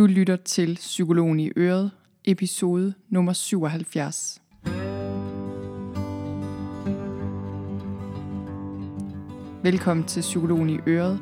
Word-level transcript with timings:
Du 0.00 0.06
lytter 0.06 0.36
til 0.36 0.74
Psykologen 0.74 1.40
i 1.40 1.50
Øret, 1.56 1.90
episode 2.24 2.94
nummer 3.08 3.32
77. 3.32 4.42
Velkommen 9.62 10.06
til 10.06 10.20
Psykologen 10.20 10.70
i 10.70 10.78
Øret. 10.86 11.20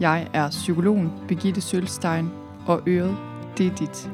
Jeg 0.00 0.28
er 0.32 0.50
psykologen 0.50 1.10
Birgitte 1.28 1.60
Sølstein, 1.60 2.28
og 2.66 2.82
Øret, 2.88 3.16
det 3.58 3.66
er 3.66 3.74
dit. 3.74 4.10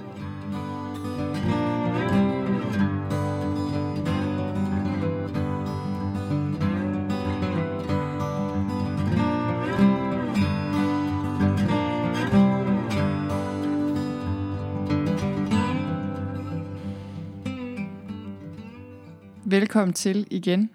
Velkommen 19.70 19.94
til 19.94 20.26
igen. 20.30 20.70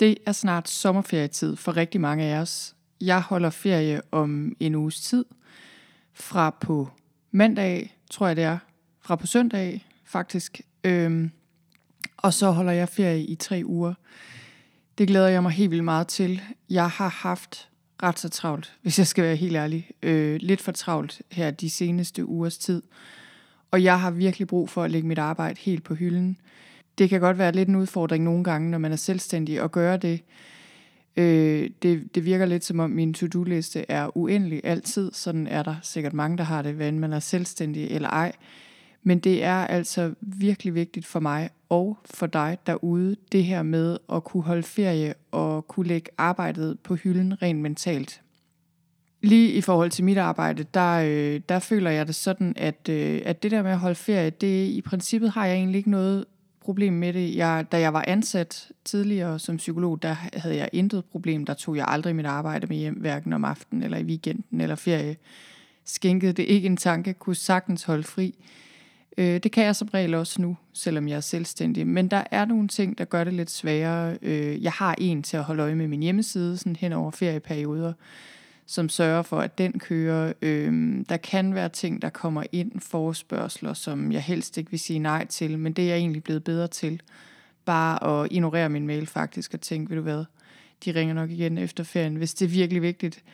Det 0.00 0.18
er 0.26 0.32
snart 0.32 0.68
sommerferietid 0.68 1.56
for 1.56 1.76
rigtig 1.76 2.00
mange 2.00 2.24
af 2.24 2.38
os. 2.38 2.74
Jeg 3.00 3.22
holder 3.22 3.50
ferie 3.50 4.00
om 4.10 4.56
en 4.60 4.74
uges 4.74 5.00
tid. 5.00 5.24
Fra 6.14 6.50
på 6.60 6.88
mandag, 7.30 7.96
tror 8.10 8.26
jeg 8.26 8.36
det 8.36 8.44
er. 8.44 8.58
Fra 9.00 9.16
på 9.16 9.26
søndag, 9.26 9.86
faktisk. 10.04 10.60
Øhm, 10.84 11.30
og 12.16 12.34
så 12.34 12.50
holder 12.50 12.72
jeg 12.72 12.88
ferie 12.88 13.24
i 13.24 13.34
tre 13.34 13.62
uger. 13.64 13.94
Det 14.98 15.08
glæder 15.08 15.28
jeg 15.28 15.42
mig 15.42 15.52
helt 15.52 15.70
vildt 15.70 15.84
meget 15.84 16.06
til. 16.06 16.42
Jeg 16.70 16.90
har 16.90 17.08
haft 17.08 17.68
ret 18.02 18.18
så 18.18 18.28
travlt, 18.28 18.76
hvis 18.82 18.98
jeg 18.98 19.06
skal 19.06 19.24
være 19.24 19.36
helt 19.36 19.56
ærlig. 19.56 19.90
Øh, 20.02 20.38
lidt 20.42 20.60
for 20.60 20.72
travlt 20.72 21.22
her 21.30 21.50
de 21.50 21.70
seneste 21.70 22.26
ugers 22.26 22.58
tid. 22.58 22.82
Og 23.70 23.82
jeg 23.82 24.00
har 24.00 24.10
virkelig 24.10 24.48
brug 24.48 24.70
for 24.70 24.82
at 24.82 24.90
lægge 24.90 25.08
mit 25.08 25.18
arbejde 25.18 25.60
helt 25.60 25.84
på 25.84 25.94
hylden 25.94 26.38
det 27.00 27.10
kan 27.10 27.20
godt 27.20 27.38
være 27.38 27.52
lidt 27.52 27.68
en 27.68 27.76
udfordring 27.76 28.24
nogle 28.24 28.44
gange, 28.44 28.70
når 28.70 28.78
man 28.78 28.92
er 28.92 28.96
selvstændig, 28.96 29.60
at 29.60 29.72
gøre 29.72 29.96
det. 29.96 30.22
Øh, 31.16 31.70
det, 31.82 32.14
det 32.14 32.24
virker 32.24 32.46
lidt 32.46 32.64
som 32.64 32.80
om 32.80 32.90
min 32.90 33.14
to-do-liste 33.14 33.90
er 33.90 34.16
uendelig 34.16 34.60
altid. 34.64 35.12
Sådan 35.12 35.46
er 35.46 35.62
der 35.62 35.74
sikkert 35.82 36.12
mange, 36.12 36.38
der 36.38 36.44
har 36.44 36.62
det, 36.62 36.74
hvad 36.74 36.92
man 36.92 37.12
er 37.12 37.18
selvstændig 37.18 37.90
eller 37.90 38.08
ej. 38.08 38.32
Men 39.02 39.18
det 39.18 39.44
er 39.44 39.66
altså 39.66 40.14
virkelig 40.20 40.74
vigtigt 40.74 41.06
for 41.06 41.20
mig 41.20 41.50
og 41.68 41.98
for 42.04 42.26
dig 42.26 42.58
derude, 42.66 43.16
det 43.32 43.44
her 43.44 43.62
med 43.62 43.98
at 44.12 44.24
kunne 44.24 44.42
holde 44.42 44.62
ferie 44.62 45.14
og 45.30 45.68
kunne 45.68 45.86
lægge 45.86 46.10
arbejdet 46.18 46.80
på 46.80 46.94
hylden 46.94 47.42
rent 47.42 47.60
mentalt. 47.60 48.22
Lige 49.22 49.52
i 49.52 49.60
forhold 49.60 49.90
til 49.90 50.04
mit 50.04 50.18
arbejde, 50.18 50.64
der, 50.74 51.02
øh, 51.04 51.40
der 51.48 51.58
føler 51.58 51.90
jeg 51.90 52.06
det 52.06 52.14
sådan, 52.14 52.52
at, 52.56 52.88
øh, 52.88 53.22
at 53.24 53.42
det 53.42 53.50
der 53.50 53.62
med 53.62 53.70
at 53.70 53.78
holde 53.78 53.94
ferie, 53.94 54.30
det 54.30 54.66
i 54.66 54.80
princippet 54.80 55.30
har 55.30 55.46
jeg 55.46 55.56
egentlig 55.56 55.78
ikke 55.78 55.90
noget 55.90 56.24
problem 56.70 56.92
med 56.92 57.12
det. 57.12 57.36
Jeg, 57.36 57.66
da 57.72 57.80
jeg 57.80 57.92
var 57.92 58.04
ansat 58.08 58.68
tidligere 58.84 59.38
som 59.38 59.56
psykolog, 59.56 60.02
der 60.02 60.12
havde 60.12 60.56
jeg 60.56 60.68
intet 60.72 61.04
problem. 61.04 61.46
Der 61.46 61.54
tog 61.54 61.76
jeg 61.76 61.84
aldrig 61.88 62.16
mit 62.16 62.26
arbejde 62.26 62.66
med 62.66 62.76
hjem, 62.76 62.94
hverken 62.94 63.32
om 63.32 63.44
aftenen 63.44 63.82
eller 63.82 63.98
i 63.98 64.02
weekenden 64.02 64.60
eller 64.60 64.74
ferie. 64.74 65.16
Skænkede 65.84 66.32
det 66.32 66.42
ikke 66.42 66.66
en 66.66 66.76
tanke, 66.76 67.12
kunne 67.12 67.36
sagtens 67.36 67.82
holde 67.82 68.02
fri. 68.02 68.34
Øh, 69.18 69.40
det 69.42 69.52
kan 69.52 69.64
jeg 69.64 69.76
som 69.76 69.88
regel 69.94 70.14
også 70.14 70.42
nu, 70.42 70.56
selvom 70.72 71.08
jeg 71.08 71.16
er 71.16 71.20
selvstændig. 71.20 71.86
Men 71.86 72.08
der 72.08 72.24
er 72.30 72.44
nogle 72.44 72.68
ting, 72.68 72.98
der 72.98 73.04
gør 73.04 73.24
det 73.24 73.32
lidt 73.32 73.50
sværere. 73.50 74.18
Øh, 74.22 74.62
jeg 74.62 74.72
har 74.72 74.94
en 74.98 75.22
til 75.22 75.36
at 75.36 75.44
holde 75.44 75.62
øje 75.62 75.74
med 75.74 75.88
min 75.88 76.02
hjemmeside 76.02 76.56
sådan 76.56 76.76
hen 76.76 76.92
over 76.92 77.10
ferieperioder 77.10 77.92
som 78.70 78.88
sørger 78.88 79.22
for, 79.22 79.40
at 79.40 79.58
den 79.58 79.78
kører. 79.78 80.32
Øhm, 80.42 81.04
der 81.08 81.16
kan 81.16 81.54
være 81.54 81.68
ting, 81.68 82.02
der 82.02 82.08
kommer 82.08 82.42
ind, 82.52 82.80
forespørgseler, 82.80 83.74
som 83.74 84.12
jeg 84.12 84.22
helst 84.22 84.58
ikke 84.58 84.70
vil 84.70 84.80
sige 84.80 84.98
nej 84.98 85.26
til, 85.26 85.58
men 85.58 85.72
det 85.72 85.84
er 85.84 85.88
jeg 85.88 85.98
egentlig 85.98 86.24
blevet 86.24 86.44
bedre 86.44 86.66
til. 86.66 87.02
Bare 87.64 88.22
at 88.22 88.28
ignorere 88.30 88.68
min 88.68 88.86
mail 88.86 89.06
faktisk 89.06 89.54
og 89.54 89.60
tænke, 89.60 89.90
ved 89.90 89.96
du 89.96 90.02
hvad, 90.02 90.24
de 90.84 90.94
ringer 90.94 91.14
nok 91.14 91.30
igen 91.30 91.58
efter 91.58 91.84
ferien, 91.84 92.16
hvis 92.16 92.34
det 92.34 92.44
er 92.44 92.50
virkelig 92.50 92.82
vigtigt. 92.82 93.24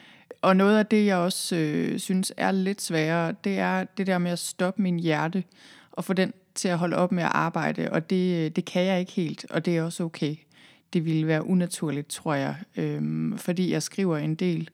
Og 0.42 0.56
noget 0.56 0.78
af 0.78 0.86
det, 0.86 1.06
jeg 1.06 1.16
også 1.16 1.56
øh, 1.56 1.98
synes 1.98 2.32
er 2.36 2.50
lidt 2.50 2.82
sværere, 2.82 3.34
det 3.44 3.58
er 3.58 3.84
det 3.84 4.06
der 4.06 4.18
med 4.18 4.30
at 4.30 4.38
stoppe 4.38 4.82
min 4.82 5.00
hjerte 5.00 5.44
og 5.92 6.04
få 6.04 6.12
den 6.12 6.32
til 6.54 6.68
at 6.68 6.78
holde 6.78 6.96
op 6.96 7.12
med 7.12 7.22
at 7.22 7.32
arbejde, 7.34 7.92
og 7.92 8.10
det, 8.10 8.44
øh, 8.44 8.50
det 8.50 8.64
kan 8.64 8.84
jeg 8.84 9.00
ikke 9.00 9.12
helt, 9.12 9.46
og 9.50 9.64
det 9.64 9.76
er 9.76 9.82
også 9.82 10.04
okay. 10.04 10.36
Det 10.92 11.04
ville 11.04 11.26
være 11.26 11.46
unaturligt, 11.46 12.08
tror 12.08 12.34
jeg, 12.34 12.54
øhm, 12.76 13.38
fordi 13.38 13.72
jeg 13.72 13.82
skriver 13.82 14.18
en 14.18 14.34
del 14.34 14.70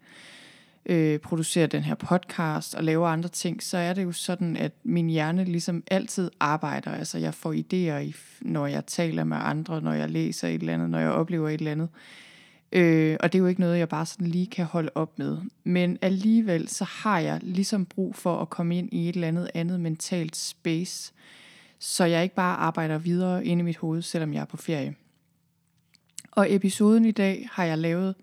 øh, 0.87 1.19
producerer 1.19 1.67
den 1.67 1.83
her 1.83 1.95
podcast 1.95 2.75
og 2.75 2.85
laver 2.85 3.09
andre 3.09 3.29
ting, 3.29 3.63
så 3.63 3.79
er 3.79 3.93
det 3.93 4.05
jo 4.05 4.13
sådan, 4.13 4.57
at 4.57 4.73
min 4.85 5.11
hjerne 5.11 5.45
ligesom 5.45 5.83
altid 5.91 6.31
arbejder. 6.41 6.91
Altså 6.91 7.19
jeg 7.19 7.35
får 7.35 7.53
idéer, 7.53 8.17
når 8.41 8.67
jeg 8.67 8.87
taler 8.87 9.25
med 9.25 9.37
andre, 9.41 9.81
når 9.81 9.93
jeg 9.93 10.11
læser 10.11 10.49
et 10.49 10.55
eller 10.55 10.75
andet, 10.75 10.91
når 10.91 10.99
jeg 10.99 11.11
oplever 11.11 11.49
et 11.49 11.55
eller 11.55 11.71
andet. 11.71 11.89
Øh, 12.73 13.17
og 13.21 13.33
det 13.33 13.39
er 13.39 13.43
jo 13.43 13.47
ikke 13.47 13.61
noget, 13.61 13.79
jeg 13.79 13.89
bare 13.89 14.07
sådan 14.07 14.27
lige 14.27 14.47
kan 14.47 14.65
holde 14.65 14.91
op 14.95 15.19
med. 15.19 15.39
Men 15.65 15.99
alligevel 16.03 16.69
så 16.69 16.85
har 16.85 17.19
jeg 17.19 17.41
ligesom 17.43 17.87
brug 17.87 18.17
for 18.17 18.41
at 18.41 18.51
komme 18.51 18.79
ind 18.79 18.89
i 18.93 19.09
et 19.09 19.15
eller 19.15 19.29
andet 19.29 19.51
andet 19.55 19.81
mentalt 19.81 20.37
space, 20.37 21.13
så 21.79 22.05
jeg 22.05 22.23
ikke 22.23 22.35
bare 22.35 22.57
arbejder 22.57 22.99
videre 22.99 23.45
inde 23.45 23.61
i 23.61 23.65
mit 23.65 23.77
hoved, 23.77 24.03
selvom 24.03 24.35
jeg 24.35 24.41
er 24.41 24.45
på 24.45 24.57
ferie. 24.57 24.95
Og 26.31 26.55
episoden 26.55 27.05
i 27.05 27.11
dag 27.11 27.49
har 27.53 27.65
jeg 27.65 27.79
lavet 27.79 28.15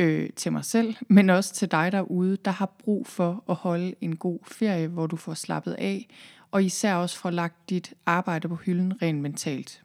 øh, 0.00 0.30
til 0.36 0.52
mig 0.52 0.64
selv, 0.64 0.94
men 1.08 1.30
også 1.30 1.54
til 1.54 1.70
dig 1.70 1.92
derude, 1.92 2.36
der 2.44 2.50
har 2.50 2.66
brug 2.66 3.06
for 3.06 3.44
at 3.48 3.54
holde 3.54 3.94
en 4.00 4.16
god 4.16 4.38
ferie, 4.46 4.88
hvor 4.88 5.06
du 5.06 5.16
får 5.16 5.34
slappet 5.34 5.72
af, 5.72 6.08
og 6.50 6.64
især 6.64 6.94
også 6.94 7.18
får 7.18 7.30
lagt 7.30 7.70
dit 7.70 7.94
arbejde 8.06 8.48
på 8.48 8.54
hylden 8.54 9.02
rent 9.02 9.20
mentalt. 9.20 9.82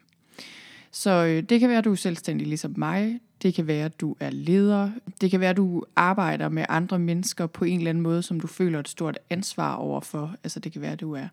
Så 0.90 1.10
øh, 1.10 1.42
det 1.42 1.60
kan 1.60 1.68
være, 1.68 1.78
at 1.78 1.84
du 1.84 1.92
er 1.92 1.96
selvstændig 1.96 2.46
ligesom 2.46 2.74
mig. 2.76 3.20
Det 3.42 3.54
kan 3.54 3.66
være, 3.66 3.84
at 3.84 4.00
du 4.00 4.16
er 4.20 4.30
leder. 4.30 4.90
Det 5.20 5.30
kan 5.30 5.40
være, 5.40 5.50
at 5.50 5.56
du 5.56 5.84
arbejder 5.96 6.48
med 6.48 6.64
andre 6.68 6.98
mennesker 6.98 7.46
på 7.46 7.64
en 7.64 7.78
eller 7.78 7.90
anden 7.90 8.02
måde, 8.02 8.22
som 8.22 8.40
du 8.40 8.46
føler 8.46 8.80
et 8.80 8.88
stort 8.88 9.18
ansvar 9.30 9.74
overfor. 9.74 10.34
Altså 10.44 10.60
det 10.60 10.72
kan 10.72 10.82
være, 10.82 10.92
at 10.92 11.00
du 11.00 11.12
er 11.12 11.28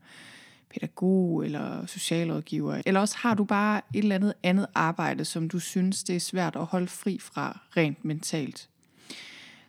pædagog 0.73 1.45
eller 1.45 1.85
socialrådgiver. 1.85 2.81
Eller 2.85 2.99
også 2.99 3.17
har 3.17 3.33
du 3.33 3.43
bare 3.43 3.81
et 3.93 4.03
eller 4.03 4.15
andet 4.15 4.33
andet 4.43 4.67
arbejde, 4.75 5.25
som 5.25 5.49
du 5.49 5.59
synes, 5.59 6.03
det 6.03 6.15
er 6.15 6.19
svært 6.19 6.55
at 6.55 6.65
holde 6.65 6.87
fri 6.87 7.19
fra 7.21 7.59
rent 7.77 8.05
mentalt. 8.05 8.69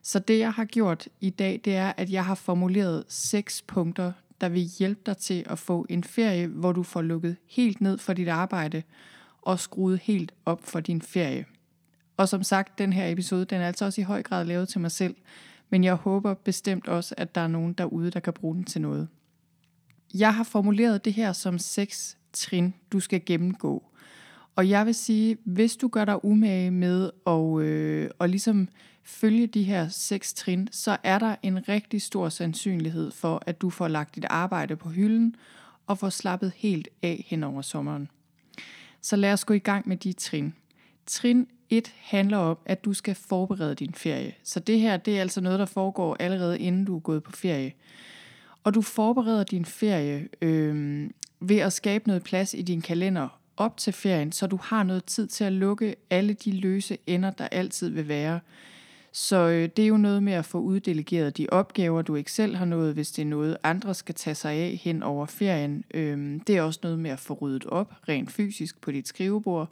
Så 0.06 0.18
det, 0.18 0.38
jeg 0.38 0.52
har 0.52 0.64
gjort 0.64 1.08
i 1.20 1.30
dag, 1.30 1.60
det 1.64 1.76
er, 1.76 1.92
at 1.96 2.10
jeg 2.10 2.24
har 2.24 2.34
formuleret 2.34 3.04
seks 3.08 3.62
punkter, 3.62 4.12
der 4.40 4.48
vil 4.48 4.62
hjælpe 4.62 5.00
dig 5.06 5.16
til 5.16 5.46
at 5.46 5.58
få 5.58 5.86
en 5.88 6.04
ferie, 6.04 6.46
hvor 6.46 6.72
du 6.72 6.82
får 6.82 7.02
lukket 7.02 7.36
helt 7.46 7.80
ned 7.80 7.98
for 7.98 8.12
dit 8.12 8.28
arbejde 8.28 8.82
og 9.42 9.60
skruet 9.60 9.98
helt 9.98 10.32
op 10.46 10.62
for 10.62 10.80
din 10.80 11.02
ferie. 11.02 11.44
Og 12.16 12.28
som 12.28 12.42
sagt, 12.42 12.78
den 12.78 12.92
her 12.92 13.08
episode, 13.08 13.44
den 13.44 13.60
er 13.60 13.66
altså 13.66 13.84
også 13.84 14.00
i 14.00 14.04
høj 14.04 14.22
grad 14.22 14.44
lavet 14.44 14.68
til 14.68 14.80
mig 14.80 14.90
selv, 14.90 15.14
men 15.70 15.84
jeg 15.84 15.94
håber 15.94 16.34
bestemt 16.34 16.88
også, 16.88 17.14
at 17.18 17.34
der 17.34 17.40
er 17.40 17.48
nogen 17.48 17.72
derude, 17.72 18.10
der 18.10 18.20
kan 18.20 18.32
bruge 18.32 18.54
den 18.54 18.64
til 18.64 18.80
noget. 18.80 19.08
Jeg 20.14 20.34
har 20.34 20.44
formuleret 20.44 21.04
det 21.04 21.12
her 21.12 21.32
som 21.32 21.58
seks 21.58 22.16
trin, 22.32 22.74
du 22.92 23.00
skal 23.00 23.22
gennemgå. 23.26 23.82
Og 24.56 24.68
jeg 24.68 24.86
vil 24.86 24.94
sige, 24.94 25.36
hvis 25.44 25.76
du 25.76 25.88
gør 25.88 26.04
dig 26.04 26.24
umage 26.24 26.70
med 26.70 27.10
at, 27.26 27.60
øh, 27.60 28.10
at 28.20 28.30
ligesom 28.30 28.68
følge 29.02 29.46
de 29.46 29.62
her 29.62 29.88
seks 29.88 30.34
trin, 30.34 30.68
så 30.72 30.96
er 31.02 31.18
der 31.18 31.36
en 31.42 31.68
rigtig 31.68 32.02
stor 32.02 32.28
sandsynlighed 32.28 33.10
for, 33.10 33.42
at 33.46 33.60
du 33.60 33.70
får 33.70 33.88
lagt 33.88 34.14
dit 34.14 34.24
arbejde 34.30 34.76
på 34.76 34.88
hylden 34.88 35.36
og 35.86 35.98
får 35.98 36.08
slappet 36.08 36.52
helt 36.56 36.88
af 37.02 37.24
hen 37.28 37.44
over 37.44 37.62
sommeren. 37.62 38.08
Så 39.00 39.16
lad 39.16 39.32
os 39.32 39.44
gå 39.44 39.54
i 39.54 39.58
gang 39.58 39.88
med 39.88 39.96
de 39.96 40.12
trin. 40.12 40.54
Trin 41.06 41.46
1 41.70 41.92
handler 41.96 42.38
om, 42.38 42.58
at 42.66 42.84
du 42.84 42.92
skal 42.92 43.14
forberede 43.14 43.74
din 43.74 43.94
ferie. 43.94 44.34
Så 44.42 44.60
det 44.60 44.80
her, 44.80 44.96
det 44.96 45.16
er 45.16 45.20
altså 45.20 45.40
noget, 45.40 45.58
der 45.58 45.66
foregår 45.66 46.16
allerede 46.20 46.58
inden 46.58 46.84
du 46.84 46.96
er 46.96 47.00
gået 47.00 47.22
på 47.22 47.32
ferie. 47.32 47.72
Og 48.64 48.74
du 48.74 48.82
forbereder 48.82 49.44
din 49.44 49.64
ferie 49.64 50.28
øh, 50.42 51.10
ved 51.40 51.58
at 51.58 51.72
skabe 51.72 52.06
noget 52.06 52.22
plads 52.22 52.54
i 52.54 52.62
din 52.62 52.80
kalender 52.80 53.28
op 53.56 53.76
til 53.76 53.92
ferien, 53.92 54.32
så 54.32 54.46
du 54.46 54.58
har 54.62 54.82
noget 54.82 55.04
tid 55.04 55.26
til 55.26 55.44
at 55.44 55.52
lukke 55.52 55.96
alle 56.10 56.32
de 56.32 56.52
løse 56.52 56.98
ender, 57.06 57.30
der 57.30 57.48
altid 57.48 57.88
vil 57.88 58.08
være. 58.08 58.40
Så 59.12 59.36
øh, 59.36 59.68
det 59.76 59.82
er 59.82 59.86
jo 59.86 59.96
noget 59.96 60.22
med 60.22 60.32
at 60.32 60.44
få 60.44 60.58
uddelegeret 60.58 61.36
de 61.36 61.46
opgaver, 61.52 62.02
du 62.02 62.14
ikke 62.14 62.32
selv 62.32 62.56
har 62.56 62.64
nået, 62.64 62.94
hvis 62.94 63.10
det 63.10 63.22
er 63.22 63.26
noget, 63.26 63.56
andre 63.62 63.94
skal 63.94 64.14
tage 64.14 64.34
sig 64.34 64.52
af 64.52 64.80
hen 64.82 65.02
over 65.02 65.26
ferien. 65.26 65.84
Øh, 65.94 66.40
det 66.46 66.56
er 66.56 66.62
også 66.62 66.80
noget 66.82 66.98
med 66.98 67.10
at 67.10 67.18
få 67.18 67.34
ryddet 67.34 67.66
op 67.66 67.94
rent 68.08 68.30
fysisk 68.30 68.80
på 68.80 68.92
dit 68.92 69.08
skrivebord. 69.08 69.68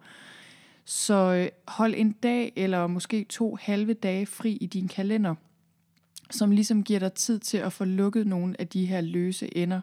Så 0.85 1.15
øh, 1.15 1.49
hold 1.69 1.95
en 1.97 2.13
dag 2.13 2.53
eller 2.57 2.87
måske 2.87 3.27
to 3.29 3.59
halve 3.61 3.95
dage 3.95 4.27
fri 4.27 4.53
i 4.53 4.67
din 4.67 4.89
kalender, 4.89 5.35
som 6.31 6.51
ligesom 6.51 6.83
giver 6.83 6.99
dig 6.99 7.13
tid 7.13 7.39
til 7.39 7.59
at 7.59 7.73
få 7.73 7.85
lukket 7.85 8.27
nogle 8.27 8.61
af 8.61 8.69
de 8.69 8.87
her 8.87 9.01
løse 9.01 9.57
ender. 9.57 9.81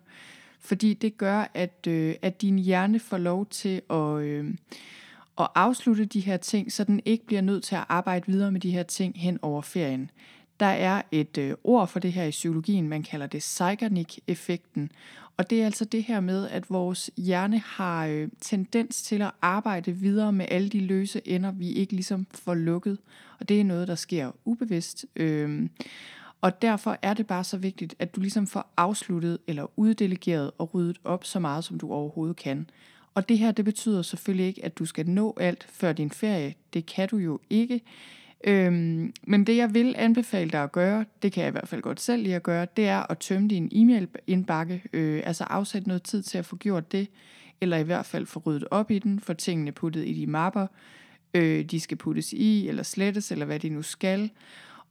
Fordi 0.60 0.94
det 0.94 1.18
gør, 1.18 1.52
at, 1.54 1.88
øh, 1.88 2.16
at 2.22 2.42
din 2.42 2.60
hjerne 2.60 3.00
får 3.00 3.18
lov 3.18 3.46
til 3.46 3.82
at... 3.90 4.22
Øh, 4.22 4.54
at 5.40 5.48
afslutte 5.56 6.06
de 6.06 6.20
her 6.20 6.38
ting, 6.38 6.72
så 6.72 6.84
den 6.84 7.02
ikke 7.06 7.26
bliver 7.26 7.42
nødt 7.42 7.64
til 7.64 7.76
at 7.76 7.86
arbejde 7.90 8.26
videre 8.28 8.52
med 8.52 8.62
de 8.62 8.72
her 8.72 8.84
ting 8.84 9.14
hen 9.20 9.40
over 9.42 9.62
ferien. 9.62 10.12
Der 10.60 10.66
er 10.66 11.02
et 11.12 11.38
øh, 11.38 11.56
ord 11.64 11.88
for 11.88 12.00
det 12.00 12.14
her 12.14 12.24
i 12.24 12.30
psykologien, 12.30 12.90
man 12.90 13.04
kalder 13.04 13.28
det 13.28 13.44
Zeigarnik-effekten. 13.44 14.92
Og 15.38 15.50
det 15.50 15.62
er 15.62 15.66
altså 15.66 15.86
det 15.86 16.04
her 16.04 16.20
med, 16.20 16.50
at 16.50 16.70
vores 16.70 17.12
hjerne 17.18 17.60
har 17.60 18.06
øh, 18.06 18.28
tendens 18.42 19.02
til 19.02 19.22
at 19.22 19.32
arbejde 19.42 19.92
videre 19.92 20.34
med 20.34 20.46
alle 20.52 20.70
de 20.70 20.80
løse 20.80 21.22
ender, 21.28 21.52
vi 21.52 21.72
ikke 21.72 21.94
ligesom 21.94 22.28
får 22.32 22.54
lukket. 22.54 22.98
Og 23.40 23.50
det 23.50 23.60
er 23.60 23.64
noget, 23.64 23.88
der 23.88 23.96
sker 23.96 24.32
ubevidst. 24.46 25.06
Øh, 25.16 25.70
og 26.42 26.62
derfor 26.62 26.98
er 27.02 27.14
det 27.14 27.28
bare 27.28 27.44
så 27.44 27.58
vigtigt, 27.58 27.96
at 28.00 28.16
du 28.16 28.22
ligesom 28.22 28.48
får 28.48 28.74
afsluttet 28.78 29.38
eller 29.48 29.72
uddelegeret 29.76 30.52
og 30.58 30.74
ryddet 30.74 30.98
op 31.04 31.26
så 31.26 31.40
meget, 31.40 31.64
som 31.64 31.80
du 31.80 31.92
overhovedet 31.92 32.36
kan. 32.36 32.70
Og 33.14 33.30
det 33.30 33.38
her, 33.38 33.52
det 33.52 33.66
betyder 33.66 34.02
selvfølgelig 34.02 34.46
ikke, 34.46 34.66
at 34.66 34.78
du 34.78 34.86
skal 34.86 35.10
nå 35.10 35.38
alt 35.40 35.68
før 35.72 35.94
din 35.94 36.12
ferie. 36.12 36.54
Det 36.74 36.86
kan 36.86 37.08
du 37.08 37.18
jo 37.18 37.40
ikke. 37.50 37.82
Øhm, 38.44 39.14
men 39.24 39.44
det 39.48 39.58
jeg 39.58 39.74
vil 39.74 39.96
anbefale 39.98 40.50
dig 40.50 40.64
at 40.64 40.72
gøre, 40.72 41.06
det 41.22 41.32
kan 41.32 41.42
jeg 41.42 41.48
i 41.48 41.52
hvert 41.52 41.68
fald 41.68 41.82
godt 41.82 42.02
selv 42.02 42.24
lige 42.24 42.36
at 42.36 42.44
gøre, 42.44 42.68
det 42.78 42.88
er 42.88 43.12
at 43.12 43.18
tømme 43.18 43.48
din 43.48 43.70
e-mail-indbakke, 43.72 44.84
øh, 44.94 45.22
altså 45.26 45.44
afsætte 45.44 45.88
noget 45.88 46.04
tid 46.04 46.24
til 46.24 46.38
at 46.38 46.46
få 46.46 46.56
gjort 46.56 46.92
det, 46.92 47.08
eller 47.62 47.78
i 47.78 47.84
hvert 47.84 48.06
fald 48.06 48.26
få 48.26 48.40
ryddet 48.46 48.68
op 48.72 48.92
i 48.92 49.00
den, 49.00 49.20
få 49.20 49.34
tingene 49.34 49.72
puttet 49.72 50.08
i 50.08 50.14
de 50.14 50.28
mapper, 50.28 50.68
øh, 51.34 51.66
de 51.66 51.80
skal 51.80 51.98
puttes 51.98 52.34
i, 52.34 52.68
eller 52.68 52.84
slettes, 52.84 53.32
eller 53.32 53.46
hvad 53.46 53.60
de 53.60 53.70
nu 53.70 53.82
skal. 53.82 54.32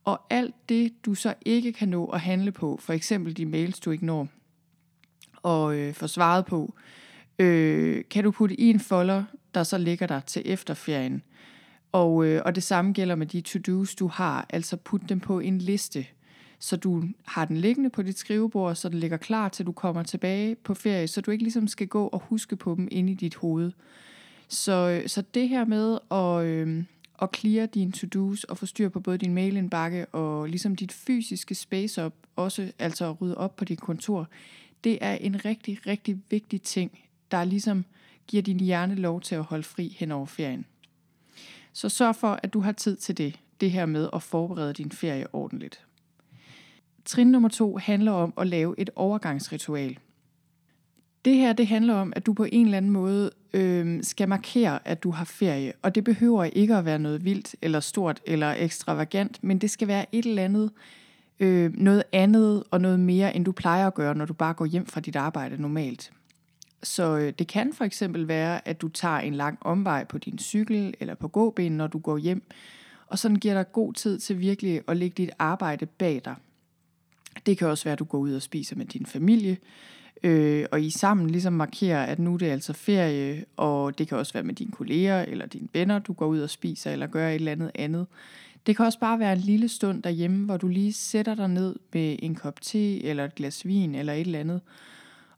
Og 0.08 0.20
alt 0.30 0.54
det, 0.68 0.92
du 1.06 1.14
så 1.14 1.34
ikke 1.44 1.72
kan 1.72 1.88
nå 1.88 2.06
at 2.06 2.20
handle 2.20 2.52
på, 2.52 2.78
for 2.80 2.92
eksempel 2.92 3.36
de 3.36 3.46
mails, 3.46 3.80
du 3.80 3.90
ikke 3.90 4.06
når 4.06 4.28
og 5.42 5.76
øh, 5.76 5.94
få 5.94 6.06
svaret 6.06 6.46
på, 6.46 6.74
øh, 7.38 8.04
kan 8.10 8.24
du 8.24 8.30
putte 8.30 8.60
i 8.60 8.70
en 8.70 8.80
folder, 8.80 9.24
der 9.54 9.62
så 9.62 9.78
ligger 9.78 10.06
der 10.06 10.20
til 10.20 10.42
efterferien. 10.44 11.22
Og, 11.92 12.26
øh, 12.26 12.42
og 12.44 12.54
det 12.54 12.62
samme 12.62 12.92
gælder 12.92 13.14
med 13.14 13.26
de 13.26 13.40
to-dos, 13.40 13.94
du 13.94 14.06
har. 14.06 14.46
Altså 14.50 14.76
put 14.76 15.08
dem 15.08 15.20
på 15.20 15.40
en 15.40 15.58
liste, 15.58 16.06
så 16.58 16.76
du 16.76 17.04
har 17.26 17.44
den 17.44 17.56
liggende 17.56 17.90
på 17.90 18.02
dit 18.02 18.18
skrivebord, 18.18 18.74
så 18.74 18.88
den 18.88 18.98
ligger 18.98 19.16
klar 19.16 19.48
til 19.48 19.66
du 19.66 19.72
kommer 19.72 20.02
tilbage 20.02 20.54
på 20.54 20.74
ferie, 20.74 21.08
så 21.08 21.20
du 21.20 21.30
ikke 21.30 21.44
ligesom 21.44 21.68
skal 21.68 21.86
gå 21.86 22.06
og 22.06 22.20
huske 22.20 22.56
på 22.56 22.74
dem 22.74 22.88
inde 22.90 23.12
i 23.12 23.14
dit 23.14 23.34
hoved. 23.34 23.72
Så, 24.48 24.72
øh, 24.72 25.08
så 25.08 25.22
det 25.34 25.48
her 25.48 25.64
med 25.64 25.98
at, 26.10 26.44
øh, 26.44 26.84
at 27.22 27.28
clear 27.36 27.66
dine 27.66 27.92
to-dos 27.92 28.44
og 28.44 28.58
få 28.58 28.66
styr 28.66 28.88
på 28.88 29.00
både 29.00 29.18
din 29.18 29.34
mailindbakke 29.34 30.06
og 30.06 30.46
ligesom 30.48 30.76
dit 30.76 30.92
fysiske 30.92 31.54
space 31.54 32.02
op, 32.02 32.14
også 32.36 32.72
altså 32.78 33.10
at 33.10 33.20
rydde 33.20 33.36
op 33.36 33.56
på 33.56 33.64
dit 33.64 33.80
kontor, 33.80 34.28
det 34.84 34.98
er 35.00 35.14
en 35.14 35.44
rigtig, 35.44 35.86
rigtig 35.86 36.18
vigtig 36.30 36.62
ting, 36.62 36.98
der 37.30 37.44
ligesom 37.44 37.84
giver 38.26 38.42
din 38.42 38.60
hjerne 38.60 38.94
lov 38.94 39.20
til 39.20 39.34
at 39.34 39.42
holde 39.42 39.62
fri 39.62 39.96
hen 39.98 40.12
over 40.12 40.26
ferien. 40.26 40.64
Så 41.72 41.88
sørg 41.88 42.16
for, 42.16 42.40
at 42.42 42.52
du 42.52 42.60
har 42.60 42.72
tid 42.72 42.96
til 42.96 43.18
det, 43.18 43.40
det 43.60 43.70
her 43.70 43.86
med 43.86 44.08
at 44.12 44.22
forberede 44.22 44.72
din 44.72 44.92
ferie 44.92 45.34
ordentligt. 45.34 45.84
Trin 47.04 47.26
nummer 47.26 47.48
to 47.48 47.76
handler 47.76 48.12
om 48.12 48.32
at 48.36 48.46
lave 48.46 48.74
et 48.78 48.90
overgangsritual. 48.96 49.98
Det 51.28 51.36
her 51.36 51.52
det 51.52 51.66
handler 51.66 51.94
om, 51.94 52.12
at 52.16 52.26
du 52.26 52.32
på 52.32 52.46
en 52.52 52.64
eller 52.64 52.76
anden 52.76 52.90
måde 52.90 53.30
øh, 53.52 54.04
skal 54.04 54.28
markere, 54.28 54.78
at 54.84 55.02
du 55.02 55.10
har 55.10 55.24
ferie. 55.24 55.72
Og 55.82 55.94
det 55.94 56.04
behøver 56.04 56.44
ikke 56.44 56.74
at 56.74 56.84
være 56.84 56.98
noget 56.98 57.24
vildt, 57.24 57.56
eller 57.62 57.80
stort, 57.80 58.20
eller 58.26 58.54
ekstravagant, 58.58 59.44
men 59.44 59.58
det 59.58 59.70
skal 59.70 59.88
være 59.88 60.06
et 60.12 60.26
eller 60.26 60.44
andet, 60.44 60.70
øh, 61.40 61.72
noget 61.74 62.02
andet 62.12 62.64
og 62.70 62.80
noget 62.80 63.00
mere, 63.00 63.36
end 63.36 63.44
du 63.44 63.52
plejer 63.52 63.86
at 63.86 63.94
gøre, 63.94 64.14
når 64.14 64.24
du 64.24 64.32
bare 64.32 64.54
går 64.54 64.64
hjem 64.64 64.86
fra 64.86 65.00
dit 65.00 65.16
arbejde 65.16 65.62
normalt. 65.62 66.12
Så 66.82 67.16
øh, 67.16 67.32
det 67.38 67.46
kan 67.46 67.72
for 67.72 67.84
eksempel 67.84 68.28
være, 68.28 68.68
at 68.68 68.80
du 68.80 68.88
tager 68.88 69.18
en 69.18 69.34
lang 69.34 69.58
omvej 69.60 70.04
på 70.04 70.18
din 70.18 70.38
cykel 70.38 70.94
eller 71.00 71.14
på 71.14 71.28
gåben, 71.28 71.72
når 71.72 71.86
du 71.86 71.98
går 71.98 72.18
hjem, 72.18 72.42
og 73.06 73.18
sådan 73.18 73.36
giver 73.36 73.54
dig 73.54 73.72
god 73.72 73.92
tid 73.92 74.18
til 74.18 74.38
virkelig 74.38 74.80
at 74.88 74.96
lægge 74.96 75.14
dit 75.22 75.30
arbejde 75.38 75.86
bag 75.86 76.20
dig. 76.24 76.34
Det 77.46 77.58
kan 77.58 77.68
også 77.68 77.84
være, 77.84 77.92
at 77.92 77.98
du 77.98 78.04
går 78.04 78.18
ud 78.18 78.32
og 78.32 78.42
spiser 78.42 78.76
med 78.76 78.86
din 78.86 79.06
familie, 79.06 79.56
øh, 80.22 80.66
og 80.72 80.82
I 80.82 80.90
sammen 80.90 81.30
ligesom 81.30 81.52
markerer, 81.52 82.04
at 82.04 82.18
nu 82.18 82.34
er 82.34 82.38
det 82.38 82.46
altså 82.46 82.72
ferie, 82.72 83.44
og 83.56 83.98
det 83.98 84.08
kan 84.08 84.18
også 84.18 84.32
være 84.32 84.42
med 84.42 84.54
dine 84.54 84.72
kolleger 84.72 85.22
eller 85.22 85.46
dine 85.46 85.68
venner, 85.72 85.98
du 85.98 86.12
går 86.12 86.26
ud 86.26 86.40
og 86.40 86.50
spiser 86.50 86.90
eller 86.90 87.06
gør 87.06 87.28
et 87.28 87.34
eller 87.34 87.52
andet 87.52 87.70
andet. 87.74 88.06
Det 88.66 88.76
kan 88.76 88.86
også 88.86 88.98
bare 88.98 89.18
være 89.18 89.32
en 89.32 89.38
lille 89.38 89.68
stund 89.68 90.02
derhjemme, 90.02 90.44
hvor 90.44 90.56
du 90.56 90.68
lige 90.68 90.92
sætter 90.92 91.34
dig 91.34 91.48
ned 91.48 91.76
med 91.92 92.16
en 92.18 92.34
kop 92.34 92.60
te 92.60 93.04
eller 93.04 93.24
et 93.24 93.34
glas 93.34 93.66
vin 93.66 93.94
eller 93.94 94.12
et 94.12 94.20
eller 94.20 94.38
andet, 94.38 94.60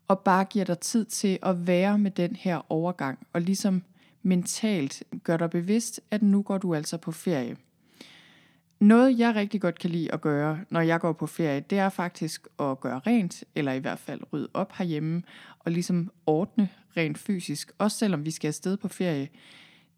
og 0.09 0.21
bare 0.21 0.45
giver 0.45 0.65
dig 0.65 0.79
tid 0.79 1.05
til 1.05 1.39
at 1.43 1.67
være 1.67 1.99
med 1.99 2.11
den 2.11 2.37
her 2.37 2.73
overgang, 2.73 3.19
og 3.33 3.41
ligesom 3.41 3.83
mentalt 4.23 5.03
gør 5.25 5.37
dig 5.37 5.51
bevidst, 5.51 6.01
at 6.11 6.23
nu 6.23 6.43
går 6.43 6.59
du 6.59 6.75
altså 6.75 6.97
på 6.97 7.13
ferie. 7.13 7.57
Noget 8.81 9.19
jeg 9.19 9.35
rigtig 9.35 9.61
godt 9.61 9.79
kan 9.79 9.91
lide 9.91 10.13
at 10.13 10.21
gøre, 10.21 10.61
når 10.71 10.81
jeg 10.81 11.01
går 11.01 11.13
på 11.13 11.27
ferie, 11.27 11.61
det 11.61 11.79
er 11.79 11.89
faktisk 11.89 12.49
at 12.61 12.81
gøre 12.81 13.01
rent, 13.07 13.45
eller 13.55 13.73
i 13.73 13.79
hvert 13.79 13.99
fald 13.99 14.21
rydde 14.33 14.49
op 14.55 14.73
herhjemme, 14.73 15.23
og 15.59 15.73
ligesom 15.73 16.11
ordne 16.27 16.69
rent 16.97 17.19
fysisk, 17.19 17.73
også 17.79 17.99
selvom 17.99 18.25
vi 18.25 18.31
skal 18.31 18.49
afsted 18.49 18.77
på 18.77 18.89
ferie 18.89 19.29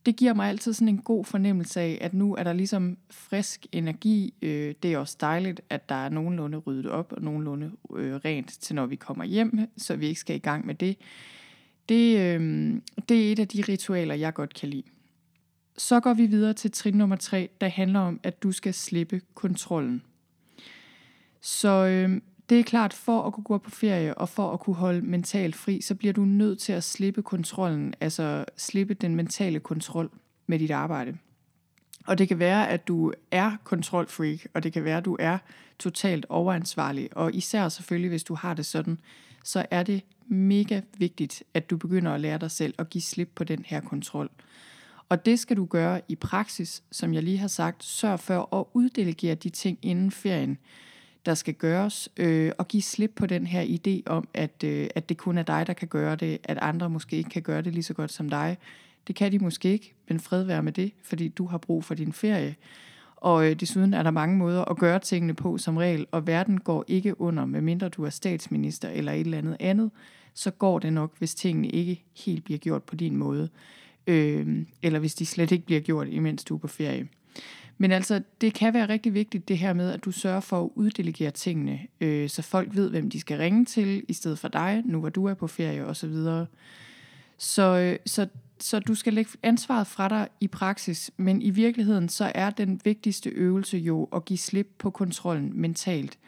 det 0.06 0.16
giver 0.16 0.34
mig 0.34 0.48
altid 0.48 0.72
sådan 0.72 0.88
en 0.88 0.98
god 0.98 1.24
fornemmelse 1.24 1.80
af, 1.80 1.98
at 2.00 2.14
nu 2.14 2.34
er 2.34 2.42
der 2.42 2.52
ligesom 2.52 2.98
frisk 3.10 3.66
energi. 3.72 4.34
Øh, 4.42 4.74
det 4.82 4.92
er 4.92 4.98
også 4.98 5.16
dejligt, 5.20 5.60
at 5.70 5.88
der 5.88 5.94
er 5.94 6.08
nogenlunde 6.08 6.58
ryddet 6.58 6.86
op 6.86 7.12
og 7.12 7.22
nogenlunde 7.22 7.70
øh, 7.96 8.14
rent 8.14 8.48
til 8.48 8.74
når 8.74 8.86
vi 8.86 8.96
kommer 8.96 9.24
hjem, 9.24 9.60
så 9.76 9.96
vi 9.96 10.06
ikke 10.06 10.20
skal 10.20 10.36
i 10.36 10.38
gang 10.38 10.66
med 10.66 10.74
det. 10.74 10.96
Det, 11.88 12.18
øh, 12.18 12.74
det 13.08 13.28
er 13.28 13.32
et 13.32 13.38
af 13.38 13.48
de 13.48 13.62
ritualer, 13.68 14.14
jeg 14.14 14.34
godt 14.34 14.54
kan 14.54 14.68
lide. 14.68 14.82
Så 15.76 16.00
går 16.00 16.14
vi 16.14 16.26
videre 16.26 16.52
til 16.52 16.70
trin 16.70 16.94
nummer 16.94 17.16
tre, 17.16 17.48
der 17.60 17.68
handler 17.68 18.00
om, 18.00 18.20
at 18.22 18.42
du 18.42 18.52
skal 18.52 18.74
slippe 18.74 19.20
kontrollen. 19.34 20.02
Så 21.40 21.68
øh, 21.68 22.20
det 22.48 22.60
er 22.60 22.62
klart, 22.62 22.92
for 22.92 23.22
at 23.22 23.32
kunne 23.32 23.44
gå 23.44 23.58
på 23.58 23.70
ferie 23.70 24.14
og 24.14 24.28
for 24.28 24.52
at 24.52 24.60
kunne 24.60 24.76
holde 24.76 25.00
mentalt 25.00 25.56
fri, 25.56 25.80
så 25.80 25.94
bliver 25.94 26.12
du 26.12 26.24
nødt 26.24 26.58
til 26.58 26.72
at 26.72 26.84
slippe 26.84 27.22
kontrollen, 27.22 27.94
altså 28.00 28.44
slippe 28.56 28.94
den 28.94 29.16
mentale 29.16 29.60
kontrol 29.60 30.10
med 30.46 30.58
dit 30.58 30.70
arbejde. 30.70 31.18
Og 32.06 32.18
det 32.18 32.28
kan 32.28 32.38
være, 32.38 32.68
at 32.68 32.88
du 32.88 33.12
er 33.30 33.52
kontrolfreak, 33.64 34.38
og 34.54 34.62
det 34.62 34.72
kan 34.72 34.84
være, 34.84 34.96
at 34.96 35.04
du 35.04 35.16
er 35.20 35.38
totalt 35.78 36.26
overansvarlig. 36.28 37.16
Og 37.16 37.34
især 37.34 37.68
selvfølgelig, 37.68 38.08
hvis 38.08 38.24
du 38.24 38.34
har 38.34 38.54
det 38.54 38.66
sådan, 38.66 38.98
så 39.44 39.66
er 39.70 39.82
det 39.82 40.02
mega 40.26 40.80
vigtigt, 40.98 41.42
at 41.54 41.70
du 41.70 41.76
begynder 41.76 42.12
at 42.12 42.20
lære 42.20 42.38
dig 42.38 42.50
selv 42.50 42.74
at 42.78 42.90
give 42.90 43.02
slip 43.02 43.28
på 43.34 43.44
den 43.44 43.64
her 43.66 43.80
kontrol. 43.80 44.30
Og 45.12 45.26
det 45.26 45.38
skal 45.38 45.56
du 45.56 45.64
gøre 45.64 46.00
i 46.08 46.14
praksis, 46.14 46.82
som 46.90 47.14
jeg 47.14 47.22
lige 47.22 47.38
har 47.38 47.48
sagt. 47.48 47.84
Sørg 47.84 48.20
for 48.20 48.54
at 48.54 48.64
uddelegere 48.74 49.34
de 49.34 49.50
ting 49.50 49.78
inden 49.82 50.10
ferien 50.10 50.58
der 51.26 51.34
skal 51.34 51.54
gøres, 51.54 52.08
øh, 52.16 52.52
og 52.58 52.68
give 52.68 52.82
slip 52.82 53.12
på 53.16 53.26
den 53.26 53.46
her 53.46 53.64
idé 53.64 54.10
om, 54.12 54.28
at, 54.34 54.64
øh, 54.64 54.88
at 54.94 55.08
det 55.08 55.16
kun 55.16 55.38
er 55.38 55.42
dig, 55.42 55.66
der 55.66 55.72
kan 55.72 55.88
gøre 55.88 56.16
det, 56.16 56.38
at 56.44 56.58
andre 56.62 56.90
måske 56.90 57.16
ikke 57.16 57.30
kan 57.30 57.42
gøre 57.42 57.62
det 57.62 57.72
lige 57.72 57.82
så 57.82 57.94
godt 57.94 58.12
som 58.12 58.28
dig. 58.28 58.58
Det 59.06 59.14
kan 59.14 59.32
de 59.32 59.38
måske 59.38 59.72
ikke, 59.72 59.94
men 60.08 60.20
fred 60.20 60.42
være 60.42 60.62
med 60.62 60.72
det, 60.72 60.92
fordi 61.02 61.28
du 61.28 61.46
har 61.46 61.58
brug 61.58 61.84
for 61.84 61.94
din 61.94 62.12
ferie. 62.12 62.54
Og 63.16 63.50
øh, 63.50 63.60
desuden 63.60 63.94
er 63.94 64.02
der 64.02 64.10
mange 64.10 64.36
måder 64.36 64.64
at 64.64 64.78
gøre 64.78 64.98
tingene 64.98 65.34
på 65.34 65.58
som 65.58 65.76
regel, 65.76 66.06
og 66.10 66.26
verden 66.26 66.60
går 66.60 66.84
ikke 66.88 67.20
under, 67.20 67.46
medmindre 67.46 67.88
du 67.88 68.04
er 68.04 68.10
statsminister 68.10 68.88
eller 68.88 69.12
et 69.12 69.20
eller 69.20 69.38
andet 69.38 69.56
andet, 69.60 69.90
så 70.34 70.50
går 70.50 70.78
det 70.78 70.92
nok, 70.92 71.18
hvis 71.18 71.34
tingene 71.34 71.68
ikke 71.68 72.04
helt 72.26 72.44
bliver 72.44 72.58
gjort 72.58 72.82
på 72.82 72.96
din 72.96 73.16
måde. 73.16 73.48
Øh, 74.06 74.66
eller 74.82 74.98
hvis 74.98 75.14
de 75.14 75.26
slet 75.26 75.50
ikke 75.50 75.66
bliver 75.66 75.80
gjort, 75.80 76.08
imens 76.08 76.44
du 76.44 76.54
er 76.54 76.58
på 76.58 76.68
ferie. 76.68 77.08
Men 77.78 77.92
altså, 77.92 78.22
det 78.40 78.54
kan 78.54 78.74
være 78.74 78.88
rigtig 78.88 79.14
vigtigt 79.14 79.48
det 79.48 79.58
her 79.58 79.72
med, 79.72 79.90
at 79.90 80.04
du 80.04 80.10
sørger 80.10 80.40
for 80.40 80.64
at 80.64 80.70
uddelegere 80.74 81.30
tingene, 81.30 81.80
øh, 82.00 82.28
så 82.28 82.42
folk 82.42 82.68
ved, 82.76 82.90
hvem 82.90 83.10
de 83.10 83.20
skal 83.20 83.38
ringe 83.38 83.64
til, 83.64 84.04
i 84.08 84.12
stedet 84.12 84.38
for 84.38 84.48
dig, 84.48 84.82
nu 84.84 85.00
hvor 85.00 85.08
du 85.08 85.24
er 85.24 85.34
på 85.34 85.46
ferie 85.46 85.86
osv. 85.86 86.12
Så, 86.14 86.46
så, 87.38 87.62
øh, 87.62 87.98
så, 88.06 88.26
så 88.58 88.78
du 88.78 88.94
skal 88.94 89.12
lægge 89.12 89.30
ansvaret 89.42 89.86
fra 89.86 90.08
dig 90.08 90.28
i 90.40 90.48
praksis, 90.48 91.10
men 91.16 91.42
i 91.42 91.50
virkeligheden 91.50 92.08
så 92.08 92.32
er 92.34 92.50
den 92.50 92.80
vigtigste 92.84 93.30
øvelse 93.30 93.78
jo 93.78 94.08
at 94.12 94.24
give 94.24 94.38
slip 94.38 94.68
på 94.78 94.90
kontrollen 94.90 95.52
mentalt. 95.54 96.18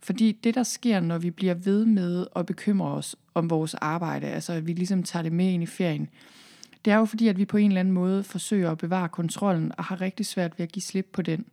Fordi 0.00 0.32
det, 0.32 0.54
der 0.54 0.62
sker, 0.62 1.00
når 1.00 1.18
vi 1.18 1.30
bliver 1.30 1.54
ved 1.54 1.84
med 1.84 2.26
at 2.36 2.46
bekymre 2.46 2.88
os 2.88 3.16
om 3.34 3.50
vores 3.50 3.74
arbejde, 3.74 4.26
altså 4.26 4.52
at 4.52 4.66
vi 4.66 4.72
ligesom 4.72 5.02
tager 5.02 5.22
det 5.22 5.32
med 5.32 5.46
ind 5.46 5.62
i 5.62 5.66
ferien, 5.66 6.08
det 6.84 6.92
er 6.92 6.96
jo 6.96 7.04
fordi, 7.04 7.28
at 7.28 7.38
vi 7.38 7.44
på 7.44 7.56
en 7.56 7.70
eller 7.70 7.80
anden 7.80 7.94
måde 7.94 8.22
forsøger 8.22 8.70
at 8.70 8.78
bevare 8.78 9.08
kontrollen 9.08 9.72
og 9.78 9.84
har 9.84 10.00
rigtig 10.00 10.26
svært 10.26 10.58
ved 10.58 10.62
at 10.62 10.72
give 10.72 10.82
slip 10.82 11.08
på 11.12 11.22
den. 11.22 11.44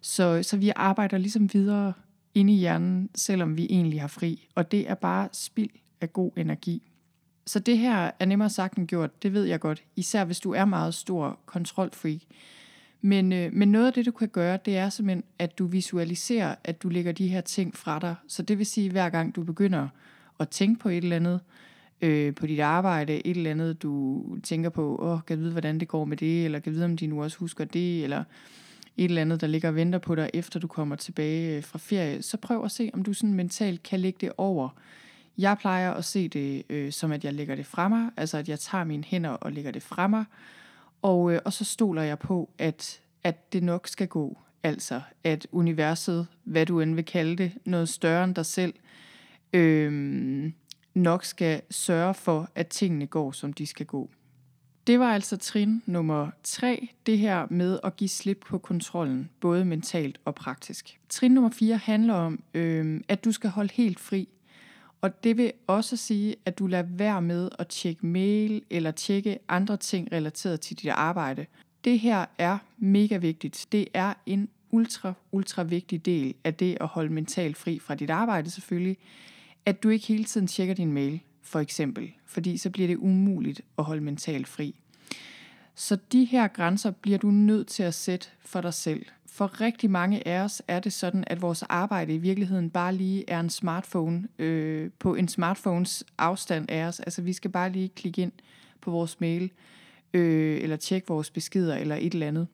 Så, 0.00 0.42
så 0.42 0.56
vi 0.56 0.72
arbejder 0.76 1.18
ligesom 1.18 1.52
videre 1.52 1.92
inde 2.34 2.52
i 2.52 2.56
hjernen, 2.56 3.10
selvom 3.14 3.56
vi 3.56 3.66
egentlig 3.70 4.00
har 4.00 4.08
fri. 4.08 4.48
Og 4.54 4.72
det 4.72 4.90
er 4.90 4.94
bare 4.94 5.28
spild 5.32 5.70
af 6.00 6.12
god 6.12 6.30
energi. 6.36 6.92
Så 7.46 7.58
det 7.58 7.78
her 7.78 8.10
er 8.20 8.24
nemmere 8.24 8.50
sagt 8.50 8.78
end 8.78 8.88
gjort, 8.88 9.22
det 9.22 9.32
ved 9.32 9.44
jeg 9.44 9.60
godt. 9.60 9.82
Især 9.96 10.24
hvis 10.24 10.40
du 10.40 10.52
er 10.52 10.64
meget 10.64 10.94
stor 10.94 11.38
kontrolfreak. 11.46 12.20
Men, 13.00 13.32
øh, 13.32 13.52
men 13.52 13.72
noget 13.72 13.86
af 13.86 13.92
det, 13.92 14.06
du 14.06 14.10
kan 14.10 14.28
gøre, 14.28 14.58
det 14.64 14.76
er 14.76 14.88
simpelthen, 14.88 15.24
at 15.38 15.58
du 15.58 15.66
visualiserer, 15.66 16.54
at 16.64 16.82
du 16.82 16.88
lægger 16.88 17.12
de 17.12 17.28
her 17.28 17.40
ting 17.40 17.76
fra 17.76 17.98
dig. 17.98 18.14
Så 18.28 18.42
det 18.42 18.58
vil 18.58 18.66
sige, 18.66 18.86
at 18.86 18.92
hver 18.92 19.08
gang 19.08 19.36
du 19.36 19.42
begynder 19.42 19.88
at 20.40 20.48
tænke 20.48 20.80
på 20.80 20.88
et 20.88 20.96
eller 20.96 21.16
andet, 21.16 21.34
øh, 21.34 21.65
Øh, 22.02 22.34
på 22.34 22.46
dit 22.46 22.60
arbejde, 22.60 23.26
et 23.26 23.36
eller 23.36 23.50
andet, 23.50 23.82
du 23.82 24.22
tænker 24.42 24.70
på, 24.70 24.96
åh, 25.02 25.18
kan 25.26 25.38
vide, 25.38 25.52
hvordan 25.52 25.80
det 25.80 25.88
går 25.88 26.04
med 26.04 26.16
det, 26.16 26.44
eller 26.44 26.58
kan 26.58 26.72
vide, 26.72 26.84
om 26.84 26.96
de 26.96 27.06
nu 27.06 27.22
også 27.22 27.38
husker 27.38 27.64
det, 27.64 28.04
eller 28.04 28.24
et 28.96 29.04
eller 29.04 29.22
andet, 29.22 29.40
der 29.40 29.46
ligger 29.46 29.68
og 29.68 29.74
venter 29.74 29.98
på 29.98 30.14
dig, 30.14 30.30
efter 30.34 30.60
du 30.60 30.66
kommer 30.66 30.96
tilbage 30.96 31.56
øh, 31.56 31.64
fra 31.64 31.78
ferie, 31.78 32.22
så 32.22 32.36
prøv 32.36 32.64
at 32.64 32.70
se, 32.70 32.90
om 32.94 33.02
du 33.02 33.12
sådan 33.12 33.34
mentalt 33.34 33.82
kan 33.82 34.00
lægge 34.00 34.18
det 34.20 34.32
over. 34.36 34.68
Jeg 35.38 35.58
plejer 35.58 35.92
at 35.92 36.04
se 36.04 36.28
det 36.28 36.62
øh, 36.70 36.92
som, 36.92 37.12
at 37.12 37.24
jeg 37.24 37.34
lægger 37.34 37.54
det 37.54 37.66
fra 37.66 37.88
mig, 37.88 38.10
altså 38.16 38.38
at 38.38 38.48
jeg 38.48 38.60
tager 38.60 38.84
mine 38.84 39.04
hænder 39.04 39.30
og 39.30 39.52
lægger 39.52 39.70
det 39.70 39.82
fra 39.82 40.06
mig, 40.06 40.24
og, 41.02 41.32
øh, 41.32 41.40
og 41.44 41.52
så 41.52 41.64
stoler 41.64 42.02
jeg 42.02 42.18
på, 42.18 42.50
at, 42.58 43.00
at 43.24 43.52
det 43.52 43.62
nok 43.62 43.88
skal 43.88 44.08
gå. 44.08 44.38
Altså, 44.62 45.00
at 45.24 45.46
universet, 45.52 46.26
hvad 46.44 46.66
du 46.66 46.80
end 46.80 46.94
vil 46.94 47.04
kalde 47.04 47.36
det, 47.36 47.52
noget 47.64 47.88
større 47.88 48.24
end 48.24 48.34
dig 48.34 48.46
selv, 48.46 48.74
øh, 49.52 50.52
nok 50.96 51.24
skal 51.24 51.62
sørge 51.70 52.14
for, 52.14 52.50
at 52.54 52.68
tingene 52.68 53.06
går, 53.06 53.32
som 53.32 53.52
de 53.52 53.66
skal 53.66 53.86
gå. 53.86 54.10
Det 54.86 55.00
var 55.00 55.14
altså 55.14 55.36
trin 55.36 55.82
nummer 55.86 56.30
tre, 56.42 56.88
det 57.06 57.18
her 57.18 57.46
med 57.50 57.78
at 57.84 57.96
give 57.96 58.08
slip 58.08 58.44
på 58.46 58.58
kontrollen, 58.58 59.30
både 59.40 59.64
mentalt 59.64 60.20
og 60.24 60.34
praktisk. 60.34 61.00
Trin 61.08 61.32
nummer 61.32 61.50
fire 61.50 61.76
handler 61.76 62.14
om, 62.14 62.42
øh, 62.54 63.00
at 63.08 63.24
du 63.24 63.32
skal 63.32 63.50
holde 63.50 63.72
helt 63.74 64.00
fri. 64.00 64.28
Og 65.00 65.24
det 65.24 65.36
vil 65.36 65.52
også 65.66 65.96
sige, 65.96 66.36
at 66.44 66.58
du 66.58 66.66
lader 66.66 66.84
være 66.88 67.22
med 67.22 67.48
at 67.58 67.68
tjekke 67.68 68.06
mail 68.06 68.62
eller 68.70 68.90
tjekke 68.90 69.38
andre 69.48 69.76
ting 69.76 70.12
relateret 70.12 70.60
til 70.60 70.76
dit 70.76 70.90
arbejde. 70.90 71.46
Det 71.84 72.00
her 72.00 72.26
er 72.38 72.58
mega 72.78 73.16
vigtigt. 73.16 73.66
Det 73.72 73.88
er 73.94 74.14
en 74.26 74.48
ultra, 74.70 75.12
ultra 75.32 75.62
vigtig 75.62 76.06
del 76.06 76.34
af 76.44 76.54
det 76.54 76.78
at 76.80 76.86
holde 76.86 77.12
mentalt 77.12 77.56
fri 77.56 77.78
fra 77.78 77.94
dit 77.94 78.10
arbejde 78.10 78.50
selvfølgelig, 78.50 78.96
at 79.66 79.82
du 79.82 79.88
ikke 79.88 80.06
hele 80.06 80.24
tiden 80.24 80.46
tjekker 80.46 80.74
din 80.74 80.92
mail 80.92 81.20
for 81.42 81.60
eksempel, 81.60 82.12
fordi 82.24 82.56
så 82.56 82.70
bliver 82.70 82.88
det 82.88 82.96
umuligt 82.96 83.60
at 83.78 83.84
holde 83.84 84.02
mentalt 84.02 84.48
fri. 84.48 84.74
Så 85.74 85.98
de 86.12 86.24
her 86.24 86.48
grænser 86.48 86.90
bliver 86.90 87.18
du 87.18 87.30
nødt 87.30 87.66
til 87.66 87.82
at 87.82 87.94
sætte 87.94 88.28
for 88.40 88.60
dig 88.60 88.74
selv. 88.74 89.06
For 89.26 89.60
rigtig 89.60 89.90
mange 89.90 90.28
af 90.28 90.40
os 90.40 90.62
er 90.68 90.80
det 90.80 90.92
sådan, 90.92 91.24
at 91.26 91.42
vores 91.42 91.62
arbejde 91.62 92.14
i 92.14 92.18
virkeligheden 92.18 92.70
bare 92.70 92.94
lige 92.94 93.30
er 93.30 93.40
en 93.40 93.50
smartphone 93.50 94.28
øh, 94.38 94.90
på 94.98 95.14
en 95.14 95.28
smartphones 95.28 96.04
afstand 96.18 96.70
af 96.70 96.84
os. 96.84 97.00
Altså 97.00 97.22
vi 97.22 97.32
skal 97.32 97.50
bare 97.50 97.72
lige 97.72 97.88
klikke 97.88 98.22
ind 98.22 98.32
på 98.80 98.90
vores 98.90 99.20
mail, 99.20 99.50
øh, 100.14 100.62
eller 100.62 100.76
tjekke 100.76 101.08
vores 101.08 101.30
beskeder, 101.30 101.76
eller 101.76 101.96
et 101.96 102.12
eller 102.12 102.26
andet. 102.26 102.46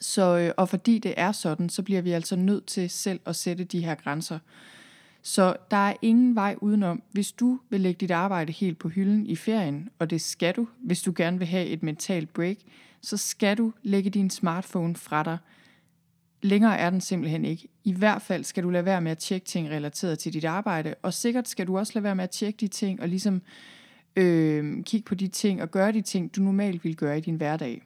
Så, 0.00 0.38
øh, 0.38 0.52
og 0.56 0.68
fordi 0.68 0.98
det 0.98 1.14
er 1.16 1.32
sådan, 1.32 1.68
så 1.68 1.82
bliver 1.82 2.00
vi 2.00 2.10
altså 2.10 2.36
nødt 2.36 2.66
til 2.66 2.90
selv 2.90 3.20
at 3.26 3.36
sætte 3.36 3.64
de 3.64 3.84
her 3.84 3.94
grænser. 3.94 4.38
Så 5.22 5.56
der 5.70 5.76
er 5.76 5.94
ingen 6.02 6.34
vej 6.34 6.56
udenom. 6.60 7.02
Hvis 7.12 7.32
du 7.32 7.60
vil 7.70 7.80
lægge 7.80 7.98
dit 7.98 8.10
arbejde 8.10 8.52
helt 8.52 8.78
på 8.78 8.88
hylden 8.88 9.26
i 9.26 9.36
ferien, 9.36 9.88
og 9.98 10.10
det 10.10 10.20
skal 10.20 10.54
du, 10.54 10.68
hvis 10.78 11.02
du 11.02 11.12
gerne 11.16 11.38
vil 11.38 11.46
have 11.46 11.66
et 11.66 11.82
mentalt 11.82 12.32
break, 12.32 12.56
så 13.00 13.16
skal 13.16 13.58
du 13.58 13.72
lægge 13.82 14.10
din 14.10 14.30
smartphone 14.30 14.96
fra 14.96 15.22
dig. 15.22 15.38
Længere 16.42 16.78
er 16.78 16.90
den 16.90 17.00
simpelthen 17.00 17.44
ikke. 17.44 17.68
I 17.84 17.92
hvert 17.92 18.22
fald 18.22 18.44
skal 18.44 18.62
du 18.62 18.70
lade 18.70 18.84
være 18.84 19.00
med 19.00 19.10
at 19.10 19.18
tjekke 19.18 19.46
ting 19.46 19.70
relateret 19.70 20.18
til 20.18 20.32
dit 20.32 20.44
arbejde, 20.44 20.94
og 21.02 21.14
sikkert 21.14 21.48
skal 21.48 21.66
du 21.66 21.78
også 21.78 21.92
lade 21.94 22.04
være 22.04 22.14
med 22.14 22.24
at 22.24 22.30
tjekke 22.30 22.56
de 22.56 22.68
ting, 22.68 23.00
og 23.00 23.08
ligesom 23.08 23.42
øh, 24.16 24.84
kigge 24.84 25.04
på 25.04 25.14
de 25.14 25.28
ting, 25.28 25.62
og 25.62 25.70
gøre 25.70 25.92
de 25.92 26.02
ting, 26.02 26.36
du 26.36 26.42
normalt 26.42 26.84
vil 26.84 26.96
gøre 26.96 27.18
i 27.18 27.20
din 27.20 27.36
hverdag. 27.36 27.82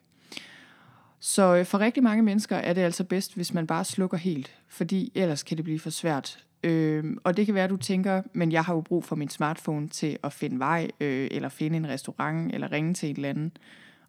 Så 1.20 1.56
øh, 1.56 1.66
for 1.66 1.78
rigtig 1.78 2.02
mange 2.02 2.22
mennesker 2.22 2.56
er 2.56 2.72
det 2.72 2.80
altså 2.80 3.04
bedst, 3.04 3.34
hvis 3.34 3.54
man 3.54 3.66
bare 3.66 3.84
slukker 3.84 4.16
helt, 4.16 4.54
fordi 4.68 5.12
ellers 5.14 5.42
kan 5.42 5.56
det 5.56 5.64
blive 5.64 5.80
for 5.80 5.90
svært 5.90 6.44
Øh, 6.62 7.04
og 7.25 7.37
det 7.37 7.47
kan 7.47 7.54
være, 7.54 7.64
at 7.64 7.71
du 7.71 7.76
tænker, 7.76 8.23
men 8.33 8.52
jeg 8.52 8.64
har 8.64 8.75
jo 8.75 8.81
brug 8.81 9.04
for 9.04 9.16
min 9.16 9.28
smartphone 9.28 9.88
til 9.88 10.19
at 10.25 10.33
finde 10.33 10.59
vej, 10.59 10.90
øh, 11.00 11.28
eller 11.31 11.49
finde 11.49 11.76
en 11.76 11.88
restaurant, 11.88 12.54
eller 12.54 12.73
ringe 12.73 12.95
til 12.95 13.11
et 13.11 13.16
eller 13.16 13.28
andet. 13.28 13.59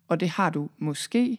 Og 0.08 0.20
det 0.20 0.30
har 0.30 0.50
du 0.50 0.70
måske. 0.78 1.38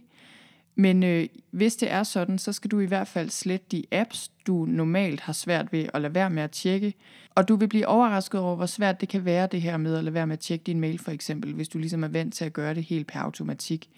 Men 0.76 1.02
øh, 1.02 1.26
hvis 1.50 1.76
det 1.76 1.90
er 1.90 2.02
sådan, 2.02 2.38
så 2.38 2.52
skal 2.52 2.70
du 2.70 2.80
i 2.80 2.86
hvert 2.86 3.08
fald 3.08 3.30
slette 3.30 3.66
de 3.72 3.84
apps, 3.92 4.30
du 4.46 4.66
normalt 4.68 5.20
har 5.20 5.32
svært 5.32 5.72
ved 5.72 5.86
at 5.94 6.02
lade 6.02 6.14
være 6.14 6.30
med 6.30 6.42
at 6.42 6.50
tjekke. 6.50 6.94
Og 7.34 7.48
du 7.48 7.56
vil 7.56 7.68
blive 7.68 7.86
overrasket 7.86 8.40
over, 8.40 8.56
hvor 8.56 8.66
svært 8.66 9.00
det 9.00 9.08
kan 9.08 9.24
være 9.24 9.48
det 9.52 9.62
her 9.62 9.76
med 9.76 9.96
at 9.96 10.04
lade 10.04 10.14
være 10.14 10.26
med 10.26 10.32
at 10.32 10.40
tjekke 10.40 10.62
din 10.62 10.80
mail 10.80 10.98
for 10.98 11.10
eksempel, 11.10 11.52
hvis 11.52 11.68
du 11.68 11.78
ligesom 11.78 12.04
er 12.04 12.08
vant 12.08 12.34
til 12.34 12.44
at 12.44 12.52
gøre 12.52 12.74
det 12.74 12.84
helt 12.84 13.06
per 13.06 13.20
automatik. 13.20 13.90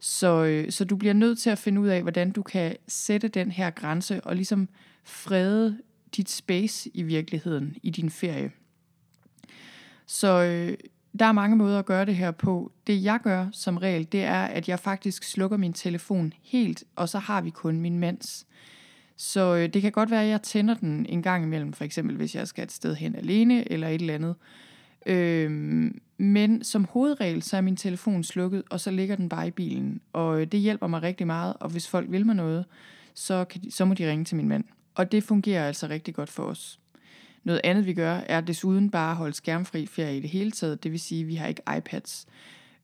Så, 0.00 0.44
øh, 0.44 0.70
så 0.70 0.84
du 0.84 0.96
bliver 0.96 1.14
nødt 1.14 1.38
til 1.38 1.50
at 1.50 1.58
finde 1.58 1.80
ud 1.80 1.88
af, 1.88 2.02
hvordan 2.02 2.30
du 2.30 2.42
kan 2.42 2.76
sætte 2.88 3.28
den 3.28 3.50
her 3.50 3.70
grænse 3.70 4.20
og 4.20 4.36
ligesom 4.36 4.68
frede 5.04 5.78
dit 6.16 6.30
space 6.30 6.90
i 6.94 7.02
virkeligheden 7.02 7.76
i 7.82 7.90
din 7.90 8.10
ferie. 8.10 8.50
Så 10.06 10.42
øh, 10.42 10.76
der 11.18 11.24
er 11.24 11.32
mange 11.32 11.56
måder 11.56 11.78
at 11.78 11.86
gøre 11.86 12.06
det 12.06 12.16
her 12.16 12.30
på. 12.30 12.72
Det 12.86 13.04
jeg 13.04 13.20
gør 13.22 13.46
som 13.52 13.76
regel, 13.76 14.08
det 14.12 14.22
er, 14.22 14.42
at 14.44 14.68
jeg 14.68 14.78
faktisk 14.78 15.22
slukker 15.22 15.56
min 15.56 15.72
telefon 15.72 16.32
helt, 16.42 16.84
og 16.96 17.08
så 17.08 17.18
har 17.18 17.40
vi 17.40 17.50
kun 17.50 17.80
min 17.80 17.98
mands. 17.98 18.46
Så 19.16 19.56
øh, 19.56 19.68
det 19.74 19.82
kan 19.82 19.92
godt 19.92 20.10
være, 20.10 20.22
at 20.22 20.28
jeg 20.28 20.42
tænder 20.42 20.74
den 20.74 21.06
en 21.08 21.22
gang 21.22 21.44
imellem, 21.44 21.72
for 21.72 21.84
eksempel 21.84 22.16
hvis 22.16 22.34
jeg 22.34 22.48
skal 22.48 22.64
et 22.64 22.72
sted 22.72 22.94
hen 22.94 23.16
alene 23.16 23.72
eller 23.72 23.88
et 23.88 24.00
eller 24.00 24.14
andet. 24.14 24.34
Øh, 25.06 25.50
men 26.18 26.64
som 26.64 26.84
hovedregel, 26.84 27.42
så 27.42 27.56
er 27.56 27.60
min 27.60 27.76
telefon 27.76 28.24
slukket, 28.24 28.62
og 28.70 28.80
så 28.80 28.90
ligger 28.90 29.16
den 29.16 29.28
bare 29.28 29.48
i 29.48 29.50
bilen. 29.50 30.00
Og 30.12 30.40
øh, 30.40 30.46
det 30.46 30.60
hjælper 30.60 30.86
mig 30.86 31.02
rigtig 31.02 31.26
meget, 31.26 31.54
og 31.60 31.70
hvis 31.70 31.88
folk 31.88 32.10
vil 32.10 32.26
mig 32.26 32.34
noget, 32.34 32.64
så, 33.14 33.44
kan 33.44 33.62
de, 33.62 33.70
så 33.70 33.84
må 33.84 33.94
de 33.94 34.10
ringe 34.10 34.24
til 34.24 34.36
min 34.36 34.48
mand. 34.48 34.64
Og 34.94 35.12
det 35.12 35.24
fungerer 35.24 35.66
altså 35.66 35.86
rigtig 35.86 36.14
godt 36.14 36.28
for 36.28 36.42
os. 36.42 36.78
Noget 37.44 37.60
andet 37.64 37.86
vi 37.86 37.94
gør, 37.94 38.14
er 38.14 38.40
desuden 38.40 38.90
bare 38.90 39.10
at 39.10 39.16
holde 39.16 39.34
skærmfri 39.34 39.86
ferie 39.86 40.16
i 40.16 40.20
det 40.20 40.30
hele 40.30 40.50
taget. 40.50 40.82
Det 40.82 40.92
vil 40.92 41.00
sige, 41.00 41.20
at 41.20 41.28
vi 41.28 41.34
har 41.34 41.46
ikke 41.46 41.62
iPads 41.76 42.26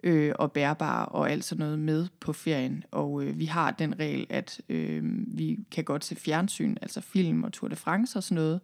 øh, 0.03 0.33
og 0.39 0.53
bærbare 0.53 1.07
og 1.07 1.31
alt 1.31 1.45
sådan 1.45 1.65
noget 1.65 1.79
med 1.79 2.07
på 2.21 2.33
ferien. 2.33 2.85
Og 2.91 3.25
øh, 3.25 3.39
vi 3.39 3.45
har 3.45 3.71
den 3.71 3.99
regel, 3.99 4.27
at 4.31 4.61
øh, 4.69 5.03
vi 5.27 5.59
kan 5.71 5.85
godt 5.85 6.05
se 6.05 6.17
fjernsyn, 6.17 6.77
altså 6.83 7.01
film 7.01 7.45
og 7.45 7.53
Tour 7.53 7.69
de 7.69 7.77
France 7.77 8.19
og 8.19 8.23
sådan 8.23 8.43
noget. 8.43 8.61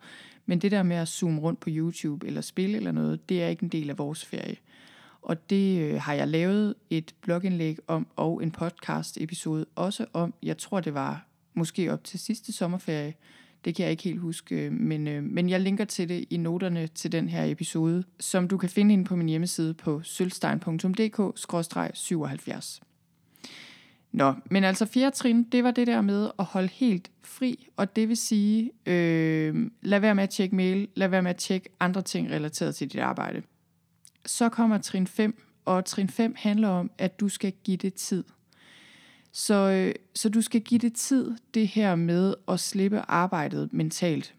Men 0.47 0.59
det 0.59 0.71
der 0.71 0.83
med 0.83 0.97
at 0.97 1.09
zoome 1.09 1.41
rundt 1.41 1.61
på 1.61 1.69
YouTube 1.73 2.27
eller 2.27 2.41
spille 2.41 2.77
eller 2.77 2.93
noget, 2.93 3.29
det 3.29 3.43
er 3.43 3.49
ikke 3.49 3.63
en 3.63 3.69
del 3.69 3.91
af 3.91 3.99
vores 3.99 4.25
ferie. 4.25 4.57
Og 5.23 5.51
det 5.51 5.81
øh, 5.81 6.01
har 6.01 6.15
jeg 6.15 6.29
lavet 6.29 6.75
et 6.91 7.15
blogindlæg 7.21 7.79
om 7.87 8.07
og 8.17 8.43
en 8.43 8.51
podcast 8.51 9.21
episode 9.21 9.67
også 9.75 10.07
om. 10.13 10.35
Jeg 10.43 10.59
tror 10.59 10.81
det 10.81 10.95
var 10.95 11.27
måske 11.55 11.93
op 11.93 12.05
til 12.05 12.21
sidste 12.21 12.53
sommerferie. 12.53 13.15
Det 13.65 13.75
kan 13.75 13.83
jeg 13.83 13.91
ikke 13.91 14.03
helt 14.03 14.21
huske, 14.21 14.67
øh, 14.67 14.73
men, 14.73 15.09
øh, 15.09 15.23
men 15.23 15.49
jeg 15.49 15.61
linker 15.61 15.85
til 15.85 16.09
det 16.09 16.25
i 16.31 16.37
noterne 16.37 16.87
til 16.87 17.13
den 17.13 17.29
her 17.29 17.45
episode, 17.45 18.05
som 18.21 18.49
du 18.49 18.57
kan 18.57 18.69
finde 18.69 18.93
inde 18.93 19.05
på 19.05 19.17
min 19.17 19.29
hjemmeside 19.29 19.75
på 19.75 20.03
sølvstein.dk-77. 20.03 22.81
Nå, 24.13 24.35
men 24.51 24.65
altså 24.65 24.87
fjerde 24.87 25.17
trin, 25.17 25.43
det 25.43 25.65
var 25.65 25.71
det 25.71 25.87
der 25.87 26.01
med 26.01 26.31
at 26.39 26.45
holde 26.45 26.69
helt 26.69 27.11
fri, 27.23 27.69
og 27.77 27.97
det 27.97 28.09
vil 28.09 28.17
sige, 28.17 28.71
øh, 28.87 29.71
lad 29.83 30.01
være 30.01 30.15
med 30.15 30.23
at 30.23 30.31
tjekke 30.31 30.57
mail, 30.57 30.89
lad 30.95 31.09
være 31.09 31.23
med 31.23 31.31
at 31.31 31.37
tjekke 31.37 31.69
andre 31.81 32.03
ting 32.03 32.31
relateret 32.31 32.75
til 32.75 32.93
dit 32.93 33.01
arbejde. 33.01 33.43
Så 34.27 34.49
kommer 34.49 34.79
trin 34.79 35.07
5, 35.07 35.43
og 35.65 35.85
trin 35.85 36.09
5 36.09 36.35
handler 36.37 36.69
om, 36.69 36.91
at 36.99 37.21
du 37.21 37.29
skal 37.29 37.53
give 37.65 37.77
det 37.77 37.95
tid. 37.95 38.25
Så, 39.37 39.71
øh, 39.71 39.95
så 40.14 40.29
du 40.29 40.43
skal 40.43 40.61
give 40.61 40.79
det 40.79 40.93
tid, 40.93 41.33
det 41.55 41.69
her 41.69 41.95
med 41.95 42.35
at 42.49 42.61
slippe 42.61 43.00
arbejdet 43.09 43.73
mentalt. 43.73 44.35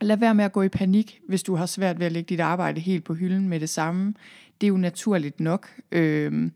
Lad 0.00 0.16
være 0.16 0.34
med 0.34 0.44
at 0.44 0.52
gå 0.52 0.62
i 0.62 0.68
panik, 0.68 1.20
hvis 1.28 1.42
du 1.42 1.54
har 1.54 1.66
svært 1.66 1.98
ved 1.98 2.06
at 2.06 2.12
lægge 2.12 2.28
dit 2.28 2.40
arbejde 2.40 2.80
helt 2.80 3.04
på 3.04 3.14
hylden 3.14 3.48
med 3.48 3.60
det 3.60 3.68
samme. 3.68 4.14
Det 4.60 4.66
er 4.66 4.68
jo 4.68 4.76
naturligt 4.76 5.40
nok. 5.40 5.68
Øh, 5.92 6.50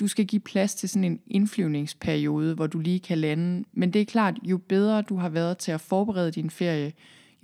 du 0.00 0.08
skal 0.08 0.26
give 0.26 0.40
plads 0.40 0.74
til 0.74 0.88
sådan 0.88 1.04
en 1.04 1.20
indflyvningsperiode, 1.26 2.54
hvor 2.54 2.66
du 2.66 2.78
lige 2.78 3.00
kan 3.00 3.18
lande. 3.18 3.64
Men 3.72 3.92
det 3.92 4.00
er 4.00 4.04
klart, 4.04 4.38
jo 4.42 4.58
bedre 4.58 5.02
du 5.02 5.16
har 5.16 5.28
været 5.28 5.58
til 5.58 5.72
at 5.72 5.80
forberede 5.80 6.30
din 6.30 6.50
ferie, 6.50 6.92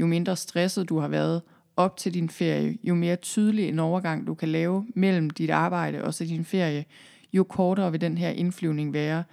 jo 0.01 0.07
mindre 0.07 0.37
stresset 0.37 0.89
du 0.89 0.99
har 0.99 1.09
været 1.09 1.43
op 1.77 1.97
til 1.97 2.15
din 2.15 2.29
ferie, 2.29 2.79
jo 2.85 2.95
mere 2.95 3.17
tydelig 3.17 3.69
en 3.69 3.79
overgang 3.79 4.27
du 4.27 4.35
kan 4.35 4.49
lave 4.49 4.87
mellem 4.95 5.31
dit 5.31 5.51
arbejde 5.51 6.05
og 6.05 6.15
så 6.15 6.25
din 6.25 6.45
ferie, 6.45 6.85
jo 7.33 7.45
kortere 7.45 7.91
vil 7.91 8.01
den 8.01 8.19
her 8.19 8.31
indflyvning 8.31 8.93
være. 8.93 9.25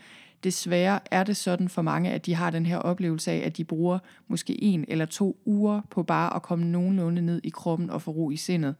Desværre 0.44 1.00
er 1.12 1.24
det 1.24 1.38
sådan 1.38 1.70
for 1.70 1.82
mange, 1.82 2.12
at 2.12 2.26
de 2.26 2.36
har 2.36 2.50
den 2.50 2.66
her 2.66 2.78
oplevelse 2.78 3.32
af, 3.32 3.46
at 3.46 3.58
de 3.58 3.64
bruger 3.64 4.00
måske 4.28 4.64
en 4.64 4.86
eller 4.88 5.06
to 5.06 5.38
uger 5.46 5.82
på 5.90 6.04
bare 6.04 6.36
at 6.36 6.42
komme 6.42 6.66
nogenlunde 6.66 7.22
ned 7.22 7.42
i 7.44 7.50
kroppen 7.50 7.90
og 7.90 8.02
få 8.02 8.12
ro 8.12 8.32
i 8.32 8.38
sindet. 8.38 8.76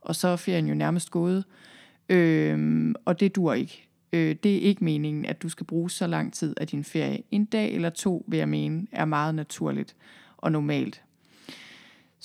Og 0.00 0.16
så 0.16 0.28
er 0.28 0.36
ferien 0.36 0.66
jo 0.66 0.74
nærmest 0.74 1.10
gået. 1.10 1.44
Øhm, 2.08 2.94
og 3.04 3.20
det 3.20 3.36
dur 3.36 3.52
ikke. 3.52 3.88
Øh, 4.12 4.36
det 4.42 4.56
er 4.56 4.60
ikke 4.60 4.84
meningen, 4.84 5.26
at 5.26 5.42
du 5.42 5.48
skal 5.48 5.66
bruge 5.66 5.90
så 5.90 6.06
lang 6.06 6.32
tid 6.32 6.54
af 6.60 6.66
din 6.66 6.84
ferie. 6.84 7.22
En 7.30 7.44
dag 7.44 7.74
eller 7.74 7.90
to, 7.90 8.24
vil 8.28 8.38
jeg 8.38 8.48
mene, 8.48 8.86
er 8.92 9.04
meget 9.04 9.34
naturligt 9.34 9.96
og 10.36 10.52
normalt. 10.52 11.03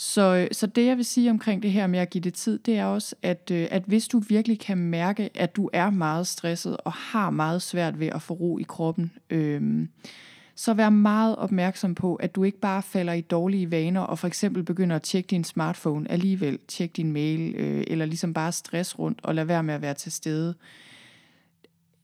Så, 0.01 0.35
øh, 0.35 0.47
så 0.51 0.67
det 0.67 0.85
jeg 0.85 0.97
vil 0.97 1.05
sige 1.05 1.29
omkring 1.29 1.63
det 1.63 1.71
her 1.71 1.87
med 1.87 1.99
at 1.99 2.09
give 2.09 2.21
det 2.21 2.33
tid, 2.33 2.59
det 2.59 2.77
er 2.77 2.85
også, 2.85 3.15
at, 3.21 3.51
øh, 3.51 3.67
at 3.71 3.83
hvis 3.85 4.07
du 4.07 4.19
virkelig 4.19 4.59
kan 4.59 4.77
mærke, 4.77 5.29
at 5.35 5.55
du 5.55 5.69
er 5.73 5.89
meget 5.89 6.27
stresset 6.27 6.77
og 6.77 6.91
har 6.91 7.29
meget 7.29 7.61
svært 7.61 7.99
ved 7.99 8.07
at 8.07 8.21
få 8.21 8.33
ro 8.33 8.57
i 8.57 8.65
kroppen, 8.67 9.11
øh, 9.29 9.87
så 10.55 10.73
vær 10.73 10.89
meget 10.89 11.35
opmærksom 11.35 11.95
på, 11.95 12.15
at 12.15 12.35
du 12.35 12.43
ikke 12.43 12.59
bare 12.59 12.81
falder 12.81 13.13
i 13.13 13.21
dårlige 13.21 13.71
vaner 13.71 14.01
og 14.01 14.19
for 14.19 14.27
eksempel 14.27 14.63
begynder 14.63 14.95
at 14.95 15.01
tjekke 15.01 15.27
din 15.27 15.43
smartphone 15.43 16.11
alligevel, 16.11 16.59
tjekke 16.67 16.93
din 16.93 17.11
mail, 17.11 17.55
øh, 17.55 17.83
eller 17.87 18.05
ligesom 18.05 18.33
bare 18.33 18.51
stress 18.51 18.99
rundt 18.99 19.19
og 19.23 19.35
lad 19.35 19.45
være 19.45 19.63
med 19.63 19.73
at 19.73 19.81
være 19.81 19.93
til 19.93 20.11
stede. 20.11 20.55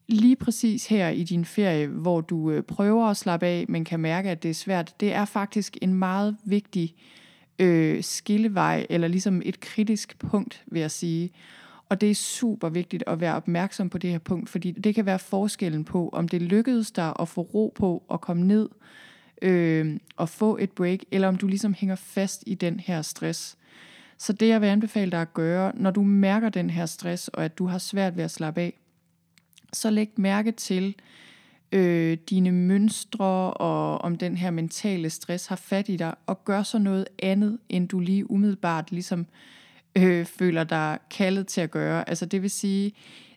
lige 0.08 0.36
præcis 0.36 0.88
her 0.88 1.10
i 1.10 1.24
din 1.24 1.46
ferie, 1.46 1.88
hvor 1.88 2.22
du 2.22 2.52
øh, 2.52 2.64
prøver 2.64 3.08
at 3.08 3.18
slappe 3.18 3.46
af, 3.46 3.66
men 3.70 3.86
kan 3.86 4.00
mærke, 4.00 4.30
at 4.30 4.44
det 4.44 4.50
er 4.50 4.54
svært, 4.54 4.94
det 5.00 5.14
er 5.14 5.26
faktisk 5.26 5.78
en 5.82 5.94
meget 5.94 6.38
vigtig 6.46 6.94
øh, 6.98 7.25
Øh, 7.60 8.04
skillevej, 8.04 8.88
eller 8.90 9.08
ligesom 9.08 9.42
et 9.46 9.60
kritisk 9.60 10.20
punkt, 10.20 10.64
vil 10.66 10.80
jeg 10.80 10.92
sige. 10.92 11.32
Og 11.90 12.02
det 12.02 12.12
er 12.12 12.16
super 12.16 12.70
vigtigt 12.70 13.04
at 13.08 13.20
være 13.20 13.36
opmærksom 13.36 13.90
på 13.90 13.98
det 13.98 14.10
her 14.10 14.20
punkt, 14.20 14.50
fordi 14.50 14.72
det 14.72 14.96
kan 14.96 15.06
være 15.06 15.20
forskellen 15.20 15.84
på, 15.86 16.10
om 16.14 16.28
det 16.28 16.42
lykkedes 16.42 16.92
dig 16.92 17.14
at 17.20 17.28
få 17.28 17.42
ro 17.42 17.74
på 17.76 18.04
og 18.08 18.22
komme 18.22 18.44
ned 18.44 18.70
øh, 19.42 19.98
og 20.16 20.30
få 20.30 20.58
et 20.58 20.72
break, 20.72 21.00
eller 21.12 21.28
om 21.28 21.36
du 21.36 21.48
ligesom 21.48 21.74
hænger 21.74 21.96
fast 21.96 22.44
i 22.48 22.56
den 22.56 22.80
her 22.80 23.02
stress. 23.02 23.58
Så 24.18 24.34
det 24.34 24.48
jeg 24.48 24.62
vil 24.62 24.68
anbefale 24.68 25.12
dig 25.12 25.22
at 25.22 25.34
gøre, 25.34 25.72
når 25.76 25.92
du 25.92 26.04
mærker 26.04 26.50
den 26.50 26.70
her 26.70 26.86
stress, 26.86 27.28
og 27.28 27.46
at 27.46 27.58
du 27.58 27.66
har 27.66 27.78
svært 27.78 28.18
ved 28.18 28.24
at 28.24 28.32
slappe 28.32 28.62
af, 28.62 28.80
så 29.74 29.90
læg 29.90 30.10
mærke 30.16 30.52
til 30.52 30.96
øh, 31.72 32.18
dine 32.30 32.52
mønstre, 32.52 33.54
og 33.54 33.98
om 33.98 34.16
den 34.16 34.38
her 34.38 34.52
mentale 34.52 35.10
stress 35.10 35.48
har 35.48 35.56
fat 35.56 35.90
i 35.90 35.96
dig, 35.96 36.16
og 36.26 36.46
gør 36.46 36.64
så 36.64 36.80
noget 36.80 37.08
andet, 37.20 37.58
end 37.70 37.90
du 37.90 38.00
lige 38.00 38.32
umiddelbart 38.32 38.92
ligesom 38.92 39.26
øh, 39.96 40.26
føler 40.26 40.64
dig 40.64 41.00
kaldet 41.10 41.48
til 41.48 41.62
at 41.62 41.72
gøre. 41.72 42.10
Altså 42.10 42.26
det 42.26 42.42
vil 42.42 42.50
sige, 42.50 42.94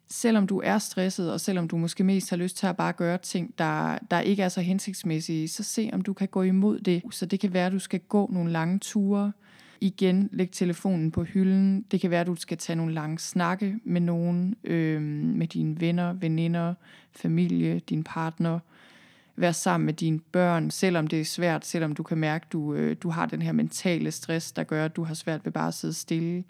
selvom 0.08 0.46
du 0.46 0.60
er 0.64 0.78
stresset, 0.78 1.32
og 1.32 1.40
selvom 1.40 1.68
du 1.68 1.76
måske 1.76 2.04
mest 2.04 2.30
har 2.30 2.36
lyst 2.36 2.56
til 2.56 2.66
at 2.66 2.76
bare 2.76 2.92
gøre 2.92 3.18
ting, 3.18 3.54
der, 3.58 3.98
der 4.10 4.20
ikke 4.20 4.42
er 4.42 4.48
så 4.48 4.60
hensigtsmæssige, 4.60 5.48
så 5.48 5.62
se 5.62 5.90
om 5.92 6.02
du 6.02 6.12
kan 6.12 6.28
gå 6.28 6.42
imod 6.42 6.80
det. 6.80 7.02
Så 7.10 7.26
det 7.26 7.40
kan 7.40 7.52
være, 7.52 7.66
at 7.66 7.72
du 7.72 7.78
skal 7.78 8.00
gå 8.00 8.30
nogle 8.32 8.52
lange 8.52 8.78
ture, 8.78 9.32
igen 9.80 10.28
læg 10.32 10.50
telefonen 10.50 11.10
på 11.10 11.22
hylden. 11.22 11.84
Det 11.90 12.00
kan 12.00 12.10
være, 12.10 12.20
at 12.20 12.26
du 12.26 12.34
skal 12.34 12.58
tage 12.58 12.76
nogle 12.76 12.94
lange 12.94 13.18
snakke 13.18 13.78
med 13.84 14.00
nogen, 14.00 14.54
øh, 14.64 15.02
med 15.02 15.46
dine 15.46 15.80
venner, 15.80 16.12
veninder, 16.12 16.74
familie, 17.12 17.80
din 17.88 18.04
partner. 18.04 18.58
Vær 19.36 19.52
sammen 19.52 19.86
med 19.86 19.94
dine 19.94 20.18
børn, 20.18 20.70
selvom 20.70 21.06
det 21.06 21.20
er 21.20 21.24
svært, 21.24 21.66
selvom 21.66 21.94
du 21.94 22.02
kan 22.02 22.18
mærke, 22.18 22.44
at 22.44 22.52
du, 22.52 22.74
øh, 22.74 22.96
du 23.02 23.10
har 23.10 23.26
den 23.26 23.42
her 23.42 23.52
mentale 23.52 24.10
stress, 24.10 24.52
der 24.52 24.64
gør, 24.64 24.84
at 24.84 24.96
du 24.96 25.04
har 25.04 25.14
svært 25.14 25.44
ved 25.44 25.52
bare 25.52 25.68
at 25.68 25.74
sidde 25.74 25.94
stille. 25.94 26.44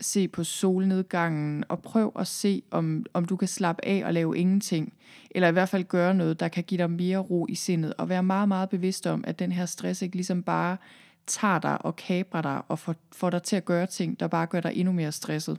Se 0.00 0.28
på 0.28 0.44
solnedgangen 0.44 1.64
og 1.68 1.82
prøv 1.82 2.12
at 2.18 2.26
se, 2.26 2.62
om, 2.70 3.06
om 3.14 3.24
du 3.24 3.36
kan 3.36 3.48
slappe 3.48 3.84
af 3.84 4.02
og 4.04 4.14
lave 4.14 4.38
ingenting. 4.38 4.92
Eller 5.30 5.48
i 5.48 5.52
hvert 5.52 5.68
fald 5.68 5.84
gøre 5.84 6.14
noget, 6.14 6.40
der 6.40 6.48
kan 6.48 6.64
give 6.64 6.78
dig 6.78 6.90
mere 6.90 7.18
ro 7.18 7.46
i 7.48 7.54
sindet. 7.54 7.94
Og 7.98 8.08
være 8.08 8.22
meget, 8.22 8.48
meget 8.48 8.68
bevidst 8.68 9.06
om, 9.06 9.24
at 9.26 9.38
den 9.38 9.52
her 9.52 9.66
stress 9.66 10.02
ikke 10.02 10.16
ligesom 10.16 10.42
bare 10.42 10.76
tager 11.26 11.58
dig 11.58 11.84
og 11.84 11.96
kabrer 11.96 12.42
dig 12.42 12.62
og 12.68 12.78
får, 12.78 12.94
får 13.12 13.30
dig 13.30 13.42
til 13.42 13.56
at 13.56 13.64
gøre 13.64 13.86
ting, 13.86 14.20
der 14.20 14.28
bare 14.28 14.46
gør 14.46 14.60
dig 14.60 14.72
endnu 14.74 14.92
mere 14.92 15.12
stresset. 15.12 15.58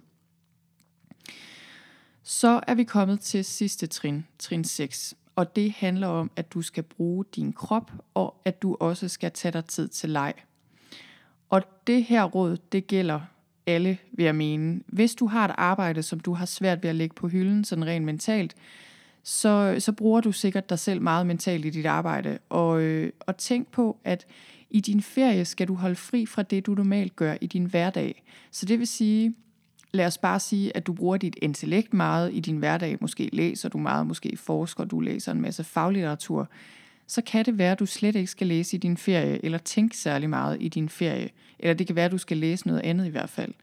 Så 2.24 2.60
er 2.68 2.76
vi 2.76 2.84
kommet 2.84 3.20
til 3.20 3.46
sidste 3.46 3.88
trin, 3.88 4.26
trin 4.40 4.64
6. 4.64 5.16
Og 5.36 5.56
det 5.56 5.72
handler 5.72 6.08
om, 6.08 6.32
at 6.36 6.54
du 6.54 6.62
skal 6.62 6.84
bruge 6.84 7.26
din 7.36 7.54
krop, 7.54 7.92
og 8.14 8.42
at 8.46 8.62
du 8.62 8.78
også 8.80 9.08
skal 9.08 9.32
tage 9.32 9.52
dig 9.52 9.66
tid 9.66 9.88
til 9.88 10.10
leg. 10.10 10.34
Og 11.50 11.62
det 11.88 12.04
her 12.04 12.24
råd, 12.24 12.58
det 12.72 12.88
gælder 12.88 13.20
alle, 13.66 13.98
vil 14.12 14.26
jeg 14.26 14.36
mene. 14.36 14.82
Hvis 14.88 15.16
du 15.16 15.28
har 15.28 15.46
et 15.46 15.56
arbejde, 15.58 16.04
som 16.04 16.20
du 16.20 16.34
har 16.34 16.46
svært 16.46 16.84
ved 16.84 16.90
at 16.90 16.96
lægge 16.96 17.16
på 17.16 17.28
hylden, 17.28 17.64
sådan 17.64 17.86
rent 17.86 18.06
mentalt, 18.06 18.56
så, 19.24 19.76
så 19.80 19.92
bruger 19.92 20.22
du 20.22 20.32
sikkert 20.32 20.70
dig 20.70 20.80
selv 20.80 21.02
meget 21.02 21.28
mentalt 21.28 21.66
i 21.66 21.70
dit 21.70 21.86
arbejde. 21.86 22.40
Og, 22.50 22.82
øh, 22.82 23.12
og 23.20 23.38
tænk 23.38 23.72
på, 23.72 23.98
at 24.04 24.26
i 24.70 24.82
din 24.82 25.02
ferie 25.02 25.46
skal 25.46 25.68
du 25.68 25.74
holde 25.74 25.96
fri 25.96 26.26
fra 26.26 26.44
det, 26.44 26.66
du 26.66 26.74
normalt 26.74 27.16
gør 27.16 27.36
i 27.42 27.48
din 27.48 27.66
hverdag. 27.66 28.24
Så 28.52 28.66
det 28.66 28.80
vil 28.80 28.88
sige, 28.88 29.36
lad 29.92 30.06
os 30.06 30.18
bare 30.18 30.40
sige, 30.40 30.78
at 30.78 30.88
du 30.88 30.94
bruger 30.94 31.18
dit 31.18 31.36
intellekt 31.42 31.94
meget 31.94 32.34
i 32.34 32.40
din 32.40 32.58
hverdag. 32.58 32.98
Måske 33.02 33.30
læser 33.34 33.70
du 33.70 33.78
meget, 33.78 34.08
måske 34.08 34.38
forsker 34.38 34.84
du, 34.84 35.00
læser 35.00 35.32
en 35.32 35.42
masse 35.42 35.64
faglitteratur. 35.64 36.50
Så 37.08 37.22
kan 37.22 37.46
det 37.46 37.58
være, 37.58 37.72
at 37.72 37.80
du 37.80 37.86
slet 37.86 38.16
ikke 38.16 38.32
skal 38.32 38.48
læse 38.48 38.76
i 38.76 38.80
din 38.80 38.98
ferie, 38.98 39.46
eller 39.46 39.58
tænke 39.58 39.98
særlig 39.98 40.30
meget 40.30 40.58
i 40.60 40.68
din 40.68 40.90
ferie. 40.90 41.30
Eller 41.60 41.74
det 41.74 41.88
kan 41.88 41.96
være, 41.96 42.06
at 42.06 42.12
du 42.12 42.18
skal 42.18 42.38
læse 42.38 42.68
noget 42.68 42.82
andet 42.82 43.06
i 43.06 43.10
hvert 43.10 43.30
fald. 43.30 43.54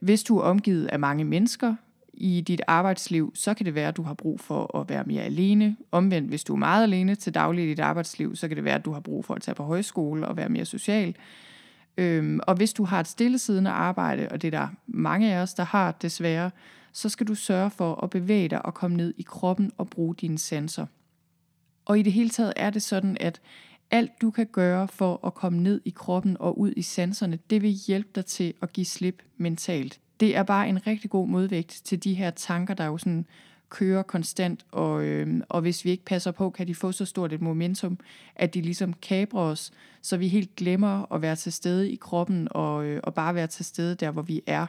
Hvis 0.00 0.22
du 0.22 0.38
er 0.38 0.42
omgivet 0.42 0.86
af 0.86 0.98
mange 0.98 1.24
mennesker, 1.24 1.74
i 2.20 2.40
dit 2.40 2.60
arbejdsliv, 2.66 3.32
så 3.34 3.54
kan 3.54 3.66
det 3.66 3.74
være, 3.74 3.88
at 3.88 3.96
du 3.96 4.02
har 4.02 4.14
brug 4.14 4.40
for 4.40 4.76
at 4.76 4.88
være 4.88 5.04
mere 5.04 5.22
alene. 5.22 5.76
Omvendt, 5.92 6.28
hvis 6.28 6.44
du 6.44 6.52
er 6.52 6.58
meget 6.58 6.82
alene 6.82 7.14
til 7.14 7.34
daglig 7.34 7.64
i 7.64 7.68
dit 7.68 7.80
arbejdsliv, 7.80 8.36
så 8.36 8.48
kan 8.48 8.56
det 8.56 8.64
være, 8.64 8.74
at 8.74 8.84
du 8.84 8.92
har 8.92 9.00
brug 9.00 9.24
for 9.24 9.34
at 9.34 9.42
tage 9.42 9.54
på 9.54 9.62
højskole 9.62 10.28
og 10.28 10.36
være 10.36 10.48
mere 10.48 10.64
social. 10.64 11.16
Øhm, 11.98 12.40
og 12.42 12.54
hvis 12.54 12.72
du 12.72 12.84
har 12.84 13.00
et 13.00 13.08
stillesiddende 13.08 13.70
arbejde, 13.70 14.28
og 14.30 14.42
det 14.42 14.54
er 14.54 14.58
der 14.58 14.68
mange 14.86 15.34
af 15.34 15.42
os, 15.42 15.54
der 15.54 15.64
har 15.64 15.92
desværre, 15.92 16.50
så 16.92 17.08
skal 17.08 17.26
du 17.26 17.34
sørge 17.34 17.70
for 17.70 18.04
at 18.04 18.10
bevæge 18.10 18.48
dig 18.48 18.66
og 18.66 18.74
komme 18.74 18.96
ned 18.96 19.14
i 19.18 19.22
kroppen 19.22 19.72
og 19.78 19.90
bruge 19.90 20.14
dine 20.14 20.38
sanser. 20.38 20.86
Og 21.84 21.98
i 21.98 22.02
det 22.02 22.12
hele 22.12 22.30
taget 22.30 22.52
er 22.56 22.70
det 22.70 22.82
sådan, 22.82 23.16
at 23.20 23.40
alt 23.90 24.10
du 24.22 24.30
kan 24.30 24.46
gøre 24.46 24.88
for 24.88 25.26
at 25.26 25.34
komme 25.34 25.62
ned 25.62 25.80
i 25.84 25.90
kroppen 25.90 26.36
og 26.40 26.58
ud 26.58 26.72
i 26.76 26.82
sanserne, 26.82 27.38
det 27.50 27.62
vil 27.62 27.70
hjælpe 27.70 28.08
dig 28.14 28.26
til 28.26 28.54
at 28.62 28.72
give 28.72 28.86
slip 28.86 29.22
mentalt 29.36 30.00
det 30.20 30.36
er 30.36 30.42
bare 30.42 30.68
en 30.68 30.86
rigtig 30.86 31.10
god 31.10 31.28
modvægt 31.28 31.80
til 31.84 32.04
de 32.04 32.14
her 32.14 32.30
tanker, 32.30 32.74
der 32.74 32.86
jo 32.86 32.98
sådan 32.98 33.26
kører 33.70 34.02
konstant, 34.02 34.66
og, 34.72 35.04
øh, 35.04 35.40
og 35.48 35.60
hvis 35.60 35.84
vi 35.84 35.90
ikke 35.90 36.04
passer 36.04 36.30
på, 36.30 36.50
kan 36.50 36.66
de 36.66 36.74
få 36.74 36.92
så 36.92 37.04
stort 37.04 37.32
et 37.32 37.40
momentum, 37.40 37.98
at 38.36 38.54
de 38.54 38.60
ligesom 38.60 38.92
kabrer 38.92 39.42
os, 39.42 39.72
så 40.02 40.16
vi 40.16 40.28
helt 40.28 40.56
glemmer 40.56 41.12
at 41.12 41.22
være 41.22 41.36
til 41.36 41.52
stede 41.52 41.90
i 41.90 41.96
kroppen, 41.96 42.48
og, 42.50 42.84
øh, 42.84 43.00
og 43.04 43.14
bare 43.14 43.34
være 43.34 43.46
til 43.46 43.64
stede 43.64 43.94
der, 43.94 44.10
hvor 44.10 44.22
vi 44.22 44.42
er. 44.46 44.66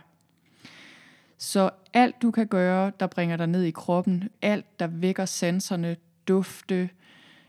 Så 1.38 1.70
alt 1.94 2.22
du 2.22 2.32
kan 2.32 2.48
gøre, 2.48 2.92
der 3.00 3.08
bringer 3.08 3.38
dig 3.38 3.48
ned 3.48 3.64
i 3.64 3.72
kroppen, 3.72 4.24
alt 4.42 4.80
der 4.80 4.88
vækker 4.88 5.26
sanserne, 5.26 5.96
dufte, 6.28 6.90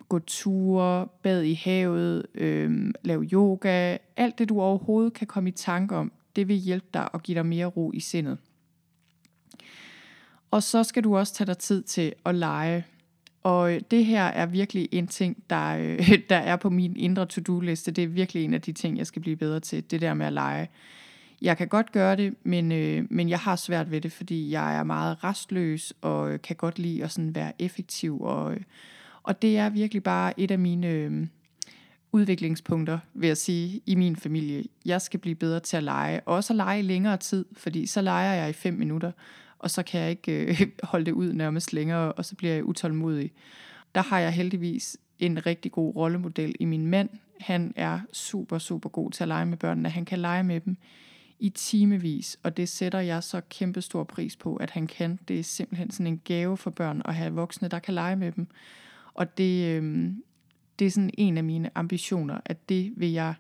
gå 0.09 0.19
ture, 0.19 1.07
bad 1.23 1.43
i 1.43 1.55
havet, 1.55 2.27
øh, 2.35 2.93
lave 3.03 3.25
yoga, 3.25 3.97
alt 4.17 4.39
det 4.39 4.49
du 4.49 4.61
overhovedet 4.61 5.13
kan 5.13 5.27
komme 5.27 5.49
i 5.49 5.53
tanke 5.53 5.97
om, 5.97 6.13
det 6.37 6.49
vil 6.49 6.57
hjælpe 6.57 6.87
dig 6.95 7.15
og 7.15 7.23
give 7.23 7.35
dig 7.35 7.47
mere 7.47 7.67
ro 7.67 7.93
i 7.95 8.01
sindet. 8.01 8.39
Og 10.51 10.63
så 10.63 10.85
skal 10.85 11.05
du 11.05 11.17
også 11.17 11.35
tage 11.35 11.47
dig 11.47 11.59
tid 11.59 11.83
til 11.83 12.13
at 12.25 12.35
lege. 12.35 12.85
Og 13.43 13.81
det 13.91 14.05
her 14.05 14.25
er 14.25 14.47
virkelig 14.47 14.89
en 14.93 15.07
ting, 15.07 15.45
der, 15.51 15.97
der 16.31 16.37
er 16.37 16.57
på 16.57 16.71
min 16.71 16.97
indre 16.97 17.27
to-do-liste. 17.27 17.91
Det 17.91 18.05
er 18.05 18.09
virkelig 18.09 18.45
en 18.45 18.55
af 18.55 18.61
de 18.61 18.73
ting, 18.73 18.99
jeg 18.99 19.07
skal 19.07 19.23
blive 19.23 19.37
bedre 19.37 19.61
til. 19.61 19.91
Det 19.91 20.01
der 20.01 20.15
med 20.15 20.27
at 20.27 20.33
lege. 20.33 20.69
Jeg 21.43 21.57
kan 21.57 21.69
godt 21.69 21.93
gøre 21.93 22.17
det, 22.17 22.35
men, 22.43 22.73
øh, 22.73 23.07
men 23.11 23.29
jeg 23.29 23.39
har 23.39 23.57
svært 23.57 23.91
ved 23.91 24.01
det, 24.01 24.13
fordi 24.13 24.51
jeg 24.51 24.77
er 24.77 24.83
meget 24.83 25.25
restløs 25.25 25.93
og 26.01 26.43
kan 26.43 26.57
godt 26.57 26.79
lide 26.79 27.05
at 27.05 27.13
sådan 27.13 27.35
være 27.35 27.53
effektiv. 27.59 28.21
Og, 28.21 28.57
og 29.23 29.43
det 29.43 29.59
er 29.59 29.69
virkelig 29.69 30.03
bare 30.03 30.41
et 30.41 30.51
af 30.51 30.59
mine... 30.59 30.89
Øh, 30.89 31.27
udviklingspunkter, 32.13 32.99
vil 33.15 33.27
jeg 33.27 33.37
sige, 33.37 33.81
i 33.87 33.95
min 33.95 34.17
familie. 34.17 34.65
Jeg 34.85 35.03
skal 35.03 35.21
blive 35.21 35.35
bedre 35.35 35.61
til 35.61 35.77
at 35.77 35.83
lege, 35.83 36.21
og 36.21 36.35
også 36.35 36.53
at 36.53 36.57
lege 36.57 36.79
i 36.79 36.83
længere 36.83 37.17
tid, 37.17 37.45
fordi 37.53 37.87
så 37.87 38.01
leger 38.01 38.35
jeg 38.35 38.51
i 38.51 38.53
fem 38.53 38.75
minutter, 38.75 39.13
og 39.59 39.71
så 39.71 39.83
kan 39.83 40.01
jeg 40.01 40.11
ikke 40.11 40.47
øh, 40.47 40.67
holde 40.83 41.07
det 41.07 41.13
ud 41.13 41.33
nærmest 41.33 41.73
længere, 41.73 42.13
og 42.13 42.25
så 42.25 42.35
bliver 42.35 42.55
jeg 42.55 42.65
utålmodig. 42.65 43.33
Der 43.95 44.03
har 44.03 44.19
jeg 44.19 44.33
heldigvis 44.33 44.99
en 45.19 45.47
rigtig 45.47 45.73
god 45.73 45.97
rollemodel 45.97 46.55
i 46.61 46.65
min 46.65 46.87
mand. 46.87 47.09
Han 47.41 47.73
er 47.77 48.01
super, 48.13 48.59
super 48.59 48.89
god 48.89 49.11
til 49.11 49.25
at 49.25 49.29
lege 49.29 49.47
med 49.47 49.57
børnene. 49.57 49.89
Han 49.89 50.05
kan 50.05 50.19
lege 50.19 50.43
med 50.43 50.61
dem 50.61 50.77
i 51.39 51.49
timevis, 51.49 52.39
og 52.43 52.57
det 52.57 52.69
sætter 52.69 53.01
jeg 53.01 53.23
så 53.23 53.41
kæmpe 53.51 53.83
stor 53.83 54.05
pris 54.05 54.37
på, 54.37 54.57
at 54.57 54.71
han 54.71 54.87
kan. 54.87 55.19
Det 55.29 55.39
er 55.39 55.43
simpelthen 55.43 55.91
sådan 55.91 56.07
en 56.07 56.21
gave 56.25 56.57
for 56.57 56.71
børn 56.71 57.03
at 57.05 57.15
have 57.15 57.33
voksne, 57.33 57.69
der 57.69 57.79
kan 57.79 57.95
lege 57.95 58.17
med 58.17 58.33
dem. 58.33 58.47
Og 59.15 59.39
det, 59.39 59.67
øh, 59.67 60.13
det 60.81 60.87
er 60.87 60.91
sådan 60.91 61.11
en 61.19 61.37
af 61.37 61.45
mine 61.45 61.71
ambitioner, 61.75 62.41
at 62.45 62.69
det 62.69 62.93
vil 62.97 63.13
jeg, 63.13 63.35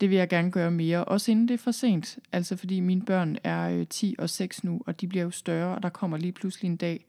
det 0.00 0.10
vil 0.10 0.18
jeg 0.18 0.28
gerne 0.28 0.50
gøre 0.50 0.70
mere, 0.70 1.04
også 1.04 1.30
inden 1.30 1.48
det 1.48 1.54
er 1.54 1.58
for 1.58 1.70
sent. 1.70 2.18
Altså 2.32 2.56
fordi 2.56 2.80
mine 2.80 3.02
børn 3.02 3.36
er 3.44 3.70
øh, 3.70 3.86
10 3.86 4.14
og 4.18 4.30
6 4.30 4.64
nu, 4.64 4.82
og 4.86 5.00
de 5.00 5.06
bliver 5.06 5.24
jo 5.24 5.30
større, 5.30 5.76
og 5.76 5.82
der 5.82 5.88
kommer 5.88 6.16
lige 6.16 6.32
pludselig 6.32 6.68
en 6.68 6.76
dag, 6.76 7.06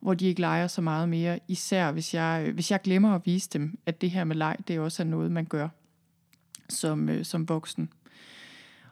hvor 0.00 0.14
de 0.14 0.26
ikke 0.26 0.40
leger 0.40 0.66
så 0.66 0.80
meget 0.80 1.08
mere, 1.08 1.38
især 1.48 1.92
hvis 1.92 2.14
jeg, 2.14 2.44
øh, 2.46 2.54
hvis 2.54 2.70
jeg 2.70 2.82
glemmer 2.82 3.14
at 3.14 3.22
vise 3.24 3.50
dem, 3.52 3.78
at 3.86 4.00
det 4.00 4.10
her 4.10 4.24
med 4.24 4.36
leg, 4.36 4.56
det 4.68 4.78
også 4.78 5.02
er 5.02 5.06
noget, 5.06 5.30
man 5.30 5.44
gør 5.44 5.68
som, 6.68 7.08
øh, 7.08 7.24
som 7.24 7.48
voksen. 7.48 7.88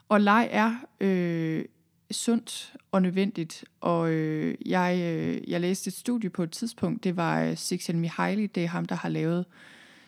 Og 0.09 0.21
leg 0.21 0.47
er 0.51 0.75
øh, 0.99 1.65
sundt 2.11 2.73
og 2.91 3.01
nødvendigt, 3.01 3.65
og 3.81 4.11
øh, 4.11 4.55
jeg, 4.65 4.99
øh, 5.01 5.49
jeg 5.49 5.61
læste 5.61 5.87
et 5.87 5.93
studie 5.93 6.29
på 6.29 6.43
et 6.43 6.51
tidspunkt, 6.51 7.03
det 7.03 7.17
var 7.17 7.43
øh, 7.43 7.55
Cixin 7.55 7.99
Mihaly, 7.99 8.47
det 8.55 8.63
er 8.63 8.67
ham, 8.67 8.85
der 8.85 8.95
har 8.95 9.09
lavet 9.09 9.45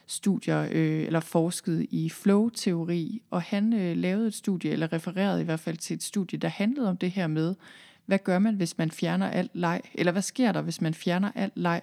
studier 0.07 0.67
øh, 0.71 1.03
eller 1.05 1.19
forsket 1.19 1.87
i 1.89 2.09
flow-teori, 2.09 3.21
og 3.31 3.41
han 3.41 3.73
øh, 3.73 3.97
lavede 3.97 4.27
et 4.27 4.33
studie, 4.33 4.71
eller 4.71 4.93
refererede 4.93 5.41
i 5.41 5.43
hvert 5.43 5.59
fald 5.59 5.77
til 5.77 5.93
et 5.93 6.03
studie, 6.03 6.39
der 6.39 6.47
handlede 6.47 6.89
om 6.89 6.97
det 6.97 7.11
her 7.11 7.27
med, 7.27 7.55
hvad 8.05 8.19
gør 8.19 8.39
man, 8.39 8.55
hvis 8.55 8.77
man 8.77 8.91
fjerner 8.91 9.29
alt 9.29 9.51
leg, 9.53 9.81
eller 9.93 10.11
hvad 10.11 10.21
sker 10.21 10.51
der, 10.51 10.61
hvis 10.61 10.81
man 10.81 10.93
fjerner 10.93 11.31
alt 11.35 11.53
leg 11.55 11.81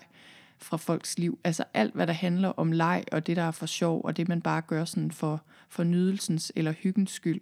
fra 0.59 0.77
folks 0.77 1.19
liv? 1.19 1.39
Altså 1.45 1.65
alt, 1.75 1.95
hvad 1.95 2.07
der 2.07 2.13
handler 2.13 2.49
om 2.49 2.73
leg, 2.73 3.05
og 3.13 3.27
det, 3.27 3.37
der 3.37 3.43
er 3.43 3.51
for 3.51 3.67
sjov, 3.67 4.01
og 4.05 4.17
det, 4.17 4.29
man 4.29 4.41
bare 4.41 4.61
gør 4.61 4.85
sådan 4.85 5.11
for, 5.11 5.43
for 5.69 5.85
nydelsens 5.85 6.53
eller 6.57 6.73
hyggens 6.73 7.11
skyld. 7.11 7.41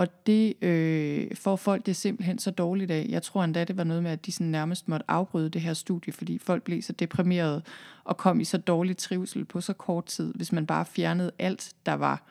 Og 0.00 0.26
det 0.26 0.62
øh, 0.62 1.36
får 1.36 1.56
folk 1.56 1.86
det 1.86 1.96
simpelthen 1.96 2.38
så 2.38 2.50
dårligt 2.50 2.90
af. 2.90 3.06
Jeg 3.08 3.22
tror 3.22 3.44
endda, 3.44 3.64
det 3.64 3.76
var 3.76 3.84
noget 3.84 4.02
med, 4.02 4.10
at 4.10 4.26
de 4.26 4.32
sådan 4.32 4.46
nærmest 4.46 4.88
måtte 4.88 5.10
afbryde 5.10 5.50
det 5.50 5.60
her 5.60 5.74
studie, 5.74 6.12
fordi 6.12 6.38
folk 6.38 6.62
blev 6.62 6.82
så 6.82 6.92
deprimerede 6.92 7.62
og 8.04 8.16
kom 8.16 8.40
i 8.40 8.44
så 8.44 8.58
dårlig 8.58 8.96
trivsel 8.96 9.44
på 9.44 9.60
så 9.60 9.72
kort 9.72 10.04
tid, 10.04 10.34
hvis 10.34 10.52
man 10.52 10.66
bare 10.66 10.84
fjernede 10.84 11.30
alt, 11.38 11.72
der 11.86 11.92
var 11.92 12.22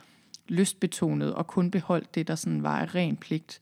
lystbetonet, 0.47 1.33
og 1.33 1.47
kun 1.47 1.71
beholdt 1.71 2.15
det, 2.15 2.27
der 2.27 2.35
sådan 2.35 2.63
var 2.63 2.79
af 2.79 2.95
ren 2.95 3.17
pligt. 3.17 3.61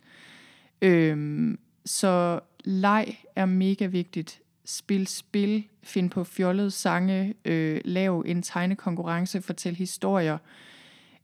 Øhm, 0.82 1.60
så 1.86 2.40
leg 2.64 3.18
er 3.36 3.46
mega 3.46 3.86
vigtigt. 3.86 4.40
Spil 4.66 5.08
spil, 5.08 5.64
find 5.84 6.10
på 6.10 6.24
fjollede 6.24 6.72
sange, 6.72 7.34
øh, 7.46 7.82
lav 7.86 8.24
en 8.26 8.42
tegnekonkurrence, 8.42 9.42
fortæl 9.42 9.76
historier. 9.76 10.38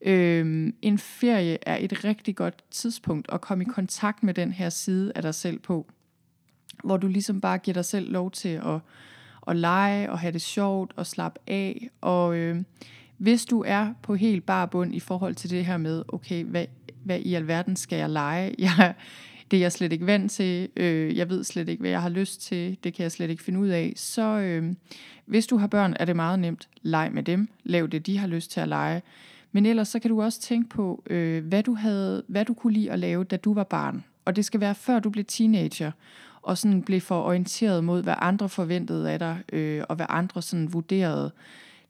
Øhm, 0.06 0.76
en 0.82 0.98
ferie 0.98 1.58
er 1.62 1.78
et 1.80 2.04
rigtig 2.04 2.36
godt 2.36 2.64
tidspunkt 2.72 3.28
at 3.32 3.42
komme 3.42 3.64
i 3.64 3.68
kontakt 3.68 4.24
med 4.24 4.34
den 4.34 4.52
her 4.52 4.70
side 4.70 5.12
af 5.16 5.22
dig 5.22 5.36
selv 5.36 5.60
på, 5.60 5.88
hvor 6.84 6.98
du 6.98 7.08
ligesom 7.08 7.42
bare 7.42 7.58
giver 7.58 7.74
dig 7.74 7.86
selv 7.86 8.12
lov 8.12 8.32
til 8.32 8.50
at, 8.50 8.80
at 9.48 9.56
lege 9.56 10.12
og 10.12 10.20
have 10.20 10.34
det 10.34 10.42
sjovt 10.42 10.94
og 10.96 11.08
slappe 11.08 11.40
af. 11.48 11.90
Og 12.02 12.36
øh, 12.36 12.64
hvis 13.18 13.46
du 13.46 13.64
er 13.68 13.94
på 14.02 14.16
helt 14.16 14.46
bar 14.46 14.66
bund 14.66 14.96
i 14.96 15.00
forhold 15.00 15.36
til 15.36 15.50
det 15.50 15.66
her 15.66 15.78
med, 15.78 16.04
okay, 16.08 16.44
hvad, 16.44 16.66
hvad 17.04 17.20
i 17.20 17.34
alverden 17.34 17.76
skal 17.76 17.98
jeg 17.98 18.10
lege? 18.10 18.56
Jeg, 18.60 18.94
det 19.52 19.58
er 19.58 19.62
jeg 19.62 19.72
slet 19.72 19.94
ikke 19.94 20.06
vant 20.06 20.32
til, 20.32 20.70
øh, 20.76 21.18
jeg 21.18 21.30
ved 21.30 21.44
slet 21.44 21.70
ikke, 21.70 21.82
hvad 21.82 21.90
jeg 21.90 22.02
har 22.02 22.10
lyst 22.10 22.42
til, 22.42 22.78
det 22.84 22.94
kan 22.94 23.04
jeg 23.04 23.12
slet 23.12 23.30
ikke 23.30 23.44
finde 23.44 23.60
ud 23.60 23.68
af. 23.68 23.94
Så 23.96 24.22
øh, 24.22 24.74
hvis 25.26 25.48
du 25.48 25.58
har 25.58 25.68
børn, 25.68 25.96
er 26.00 26.06
det 26.06 26.16
meget 26.16 26.40
nemt. 26.40 26.70
Leg 26.82 27.10
med 27.14 27.24
dem, 27.24 27.50
lav 27.64 27.88
det, 27.88 28.06
de 28.06 28.18
har 28.18 28.28
lyst 28.28 28.52
til 28.52 28.60
at 28.60 28.68
lege. 28.68 29.02
Men 29.56 29.66
ellers 29.66 29.88
så 29.88 30.00
kan 30.00 30.10
du 30.10 30.22
også 30.22 30.42
tænke 30.42 30.70
på, 30.70 31.04
øh, 31.10 31.46
hvad, 31.46 31.64
du 31.64 31.74
havde, 31.74 32.24
hvad 32.28 32.46
du 32.46 32.54
kunne 32.54 32.74
lide 32.74 32.92
at 32.92 33.00
lave, 33.00 33.24
da 33.24 33.38
du 33.38 33.54
var 33.54 33.64
barn. 33.64 34.04
Og 34.26 34.36
det 34.36 34.46
skal 34.46 34.60
være 34.60 34.76
før 34.76 35.00
du 35.00 35.10
blev 35.10 35.26
teenager, 35.26 35.92
og 36.42 36.58
sådan 36.58 36.82
blev 36.82 37.02
for 37.02 37.22
orienteret 37.22 37.84
mod, 37.84 38.04
hvad 38.04 38.16
andre 38.18 38.50
forventede 38.50 39.12
af 39.12 39.20
dig, 39.20 39.38
øh, 39.54 39.84
og 39.90 39.96
hvad 39.96 40.06
andre 40.10 40.42
sådan 40.42 40.74
vurderede. 40.74 41.32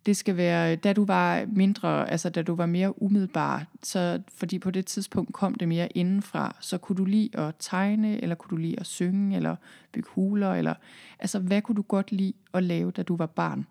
Det 0.05 0.17
skal 0.17 0.37
være, 0.37 0.75
da 0.75 0.93
du 0.93 1.05
var 1.05 1.45
mindre, 1.47 2.11
altså 2.11 2.29
da 2.29 2.41
du 2.41 2.55
var 2.55 2.65
mere 2.65 3.01
umiddelbar, 3.01 3.65
så, 3.83 4.21
fordi 4.35 4.59
på 4.59 4.71
det 4.71 4.85
tidspunkt 4.85 5.33
kom 5.33 5.55
det 5.55 5.67
mere 5.67 5.97
indenfra, 5.97 6.55
så 6.59 6.77
kunne 6.77 6.95
du 6.95 7.05
lide 7.05 7.29
at 7.37 7.55
tegne, 7.59 8.21
eller 8.21 8.35
kunne 8.35 8.57
du 8.57 8.61
lide 8.61 8.79
at 8.79 8.85
synge, 8.85 9.35
eller 9.35 9.55
bygge 9.91 10.09
huler, 10.11 10.53
eller 10.53 10.73
altså 11.19 11.39
hvad 11.39 11.61
kunne 11.61 11.75
du 11.75 11.81
godt 11.81 12.11
lide 12.11 12.33
at 12.53 12.63
lave, 12.63 12.91
da 12.91 13.03
du 13.03 13.15
var 13.15 13.25
barn? 13.25 13.65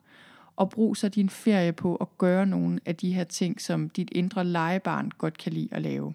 Og 0.57 0.71
brug 0.71 0.97
så 0.97 1.09
din 1.09 1.29
ferie 1.29 1.73
på 1.73 1.97
at 1.97 2.19
gøre 2.19 2.47
nogle 2.47 2.81
af 2.87 2.97
de 2.97 3.12
her 3.12 3.25
ting, 3.25 3.61
som 3.61 3.88
dit 3.88 4.09
indre 4.12 4.45
legebarn 4.45 5.11
godt 5.19 5.38
kan 5.38 5.53
lide 5.53 5.69
at 5.71 5.83
lave. 5.83 6.15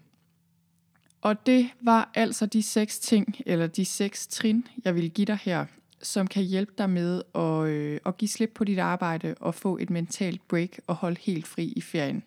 Og 1.21 1.45
det 1.45 1.69
var 1.81 2.11
altså 2.13 2.45
de 2.45 2.63
seks 2.63 2.99
ting, 2.99 3.35
eller 3.45 3.67
de 3.67 3.85
seks 3.85 4.27
trin, 4.27 4.67
jeg 4.85 4.95
vil 4.95 5.11
give 5.11 5.25
dig 5.25 5.39
her 5.41 5.65
som 6.01 6.27
kan 6.27 6.43
hjælpe 6.43 6.73
dig 6.77 6.89
med 6.89 7.21
at, 7.35 7.67
øh, 7.67 7.99
at 8.05 8.17
give 8.17 8.29
slip 8.29 8.51
på 8.55 8.63
dit 8.63 8.79
arbejde 8.79 9.35
og 9.39 9.55
få 9.55 9.77
et 9.77 9.89
mentalt 9.89 10.47
break 10.47 10.79
og 10.87 10.95
holde 10.95 11.17
helt 11.21 11.47
fri 11.47 11.73
i 11.75 11.81
ferien. 11.81 12.23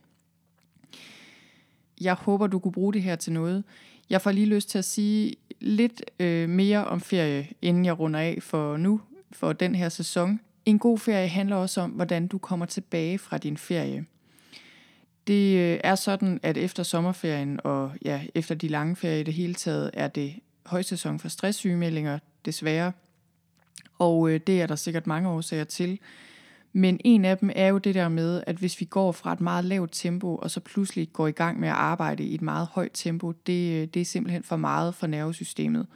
Jeg 2.01 2.15
håber, 2.15 2.47
du 2.47 2.59
kunne 2.59 2.73
bruge 2.73 2.93
det 2.93 3.03
her 3.03 3.17
til 3.17 3.33
noget. 3.33 3.65
Jeg 4.11 4.23
får 4.23 4.31
lige 4.31 4.47
lyst 4.47 4.69
til 4.69 4.79
at 4.79 4.85
sige 4.85 5.35
lidt 5.61 6.03
øh, 6.21 6.49
mere 6.49 6.85
om 6.85 7.01
ferie, 7.01 7.49
inden 7.63 7.85
jeg 7.85 7.99
runder 7.99 8.21
af 8.21 8.39
for 8.41 8.77
nu, 8.77 9.01
for 9.33 9.53
den 9.53 9.75
her 9.75 9.89
sæson. 9.89 10.41
En 10.71 10.79
god 10.79 10.99
ferie 10.99 11.29
handler 11.29 11.57
også 11.57 11.81
om, 11.81 11.91
hvordan 11.91 12.27
du 12.27 12.39
kommer 12.39 12.67
tilbage 12.67 13.19
fra 13.19 13.39
din 13.39 13.57
ferie. 13.57 14.05
Det 15.27 15.59
øh, 15.59 15.81
er 15.85 15.95
sådan, 15.95 16.41
at 16.43 16.57
efter 16.57 16.83
sommerferien 16.83 17.61
og 17.65 17.93
ja, 18.05 18.23
efter 18.35 18.55
de 18.55 18.69
lange 18.69 18.97
ferier 18.97 19.21
i 19.21 19.23
det 19.23 19.35
hele 19.35 19.55
taget, 19.55 19.91
er 19.95 20.09
det 20.09 20.35
højsæson 20.67 21.19
for 21.19 21.29
stresssygemeldinger, 21.29 22.19
desværre. 22.45 22.93
Og 23.99 24.31
øh, 24.31 24.41
det 24.47 24.63
er 24.63 24.67
der 24.67 24.75
sikkert 24.75 25.07
mange 25.07 25.29
årsager 25.29 25.65
til. 25.65 25.99
Men 26.73 27.01
en 27.05 27.25
af 27.25 27.39
dem 27.39 27.51
er 27.55 27.67
jo 27.67 27.79
det 27.79 27.95
der 27.95 28.09
med, 28.09 28.43
at 28.47 28.57
hvis 28.57 28.81
vi 28.81 28.85
går 28.85 29.13
fra 29.13 29.33
et 29.33 29.41
meget 29.41 29.65
lavt 29.65 29.93
tempo, 29.93 30.37
og 30.37 30.51
så 30.51 30.61
pludselig 30.61 31.13
går 31.13 31.27
i 31.27 31.33
gang 31.33 31.61
med 31.61 31.69
at 31.69 31.75
arbejde 31.75 32.25
i 32.25 32.35
et 32.35 32.43
meget 32.43 32.69
højt 32.73 32.93
tempo, 32.95 33.33
det, 33.33 33.83
øh, 33.83 33.89
det 33.95 34.01
er 34.01 34.05
simpelthen 34.05 34.43
for 34.43 34.57
meget 34.57 34.95
for 34.95 35.07
nervesystemet. 35.07 35.87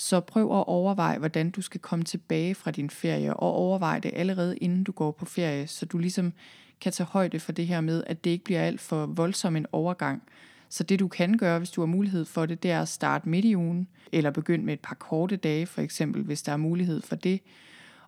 Så 0.00 0.20
prøv 0.20 0.42
at 0.42 0.64
overveje, 0.66 1.18
hvordan 1.18 1.50
du 1.50 1.62
skal 1.62 1.80
komme 1.80 2.04
tilbage 2.04 2.54
fra 2.54 2.70
din 2.70 2.90
ferie, 2.90 3.34
og 3.34 3.52
overvej 3.52 3.98
det 3.98 4.10
allerede 4.14 4.56
inden 4.56 4.84
du 4.84 4.92
går 4.92 5.10
på 5.10 5.24
ferie, 5.24 5.66
så 5.66 5.86
du 5.86 5.98
ligesom 5.98 6.32
kan 6.80 6.92
tage 6.92 7.06
højde 7.06 7.40
for 7.40 7.52
det 7.52 7.66
her 7.66 7.80
med, 7.80 8.04
at 8.06 8.24
det 8.24 8.30
ikke 8.30 8.44
bliver 8.44 8.62
alt 8.62 8.80
for 8.80 9.06
voldsom 9.06 9.56
en 9.56 9.66
overgang. 9.72 10.22
Så 10.68 10.84
det 10.84 10.98
du 10.98 11.08
kan 11.08 11.38
gøre, 11.38 11.58
hvis 11.58 11.70
du 11.70 11.80
har 11.80 11.86
mulighed 11.86 12.24
for 12.24 12.46
det, 12.46 12.62
det 12.62 12.70
er 12.70 12.82
at 12.82 12.88
starte 12.88 13.28
midt 13.28 13.44
i 13.44 13.56
ugen, 13.56 13.88
eller 14.12 14.30
begynde 14.30 14.64
med 14.64 14.74
et 14.74 14.80
par 14.80 14.94
korte 14.94 15.36
dage 15.36 15.66
for 15.66 15.80
eksempel, 15.80 16.22
hvis 16.22 16.42
der 16.42 16.52
er 16.52 16.56
mulighed 16.56 17.02
for 17.02 17.16
det. 17.16 17.40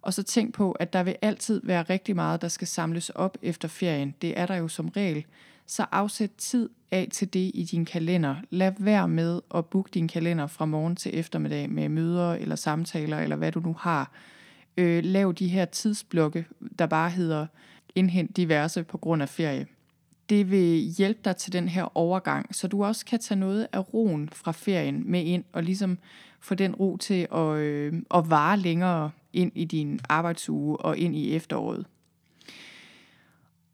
Og 0.02 0.14
så 0.14 0.22
tænk 0.22 0.54
på, 0.54 0.72
at 0.72 0.92
der 0.92 1.02
vil 1.02 1.16
altid 1.22 1.60
være 1.64 1.82
rigtig 1.82 2.16
meget, 2.16 2.42
der 2.42 2.48
skal 2.48 2.66
samles 2.66 3.10
op 3.10 3.38
efter 3.42 3.68
ferien. 3.68 4.14
Det 4.22 4.38
er 4.38 4.46
der 4.46 4.56
jo 4.56 4.68
som 4.68 4.88
regel. 4.88 5.24
Så 5.66 5.86
afsæt 5.92 6.30
tid 6.38 6.68
af 6.90 7.08
til 7.12 7.32
det 7.32 7.50
i 7.54 7.68
din 7.70 7.84
kalender. 7.84 8.36
Lad 8.50 8.72
være 8.78 9.08
med 9.08 9.40
at 9.54 9.66
booke 9.66 9.90
din 9.94 10.08
kalender 10.08 10.46
fra 10.46 10.64
morgen 10.64 10.96
til 10.96 11.18
eftermiddag 11.18 11.70
med 11.70 11.88
møder 11.88 12.32
eller 12.32 12.56
samtaler, 12.56 13.18
eller 13.18 13.36
hvad 13.36 13.52
du 13.52 13.60
nu 13.60 13.76
har. 13.78 14.12
Øh, 14.76 15.04
lav 15.04 15.32
de 15.38 15.48
her 15.48 15.64
tidsblokke, 15.64 16.46
der 16.78 16.86
bare 16.86 17.10
hedder 17.10 17.46
indhent 17.94 18.36
diverse 18.36 18.84
på 18.84 18.98
grund 18.98 19.22
af 19.22 19.28
ferie 19.28 19.66
det 20.30 20.50
vil 20.50 20.94
hjælpe 20.98 21.20
dig 21.24 21.36
til 21.36 21.52
den 21.52 21.68
her 21.68 21.96
overgang, 21.96 22.54
så 22.54 22.68
du 22.68 22.84
også 22.84 23.06
kan 23.06 23.18
tage 23.18 23.40
noget 23.40 23.68
af 23.72 23.94
roen 23.94 24.28
fra 24.32 24.52
ferien 24.52 25.10
med 25.10 25.24
ind, 25.24 25.44
og 25.52 25.62
ligesom 25.62 25.98
få 26.40 26.54
den 26.54 26.74
ro 26.74 26.96
til 26.96 27.28
at, 27.32 27.56
øh, 27.56 28.02
at 28.14 28.30
vare 28.30 28.58
længere 28.58 29.10
ind 29.32 29.52
i 29.54 29.64
din 29.64 30.00
arbejdsuge 30.08 30.76
og 30.76 30.98
ind 30.98 31.16
i 31.16 31.34
efteråret. 31.34 31.86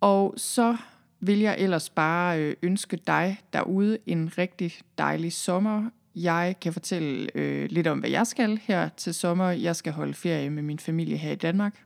Og 0.01 0.35
så 0.37 0.77
vil 1.20 1.38
jeg 1.38 1.57
ellers 1.59 1.90
bare 1.90 2.40
øh, 2.40 2.57
ønske 2.62 2.98
dig 3.07 3.40
derude 3.52 3.98
en 4.07 4.38
rigtig 4.38 4.72
dejlig 4.98 5.33
sommer. 5.33 5.90
Jeg 6.16 6.57
kan 6.61 6.72
fortælle 6.72 7.29
øh, 7.35 7.68
lidt 7.70 7.87
om, 7.87 7.98
hvad 7.98 8.11
jeg 8.11 8.26
skal 8.26 8.61
her 8.62 8.88
til 8.88 9.14
sommer. 9.14 9.50
Jeg 9.50 9.76
skal 9.76 9.92
holde 9.92 10.14
ferie 10.14 10.50
med 10.50 10.62
min 10.62 10.79
familie 10.79 11.16
her 11.16 11.33
i 11.33 11.37
Danmark. 11.37 11.85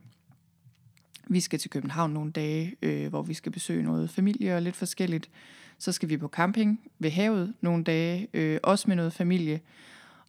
Vi 1.27 1.39
skal 1.39 1.59
til 1.59 1.69
København 1.69 2.11
nogle 2.11 2.31
dage, 2.31 2.75
øh, 2.81 3.07
hvor 3.07 3.21
vi 3.21 3.33
skal 3.33 3.51
besøge 3.51 3.83
noget 3.83 4.09
familie 4.09 4.55
og 4.55 4.61
lidt 4.61 4.75
forskelligt. 4.75 5.29
Så 5.77 5.91
skal 5.91 6.09
vi 6.09 6.17
på 6.17 6.27
camping 6.27 6.81
ved 6.99 7.09
havet 7.09 7.53
nogle 7.61 7.83
dage, 7.83 8.27
øh, 8.33 8.59
også 8.63 8.85
med 8.87 8.95
noget 8.95 9.13
familie. 9.13 9.61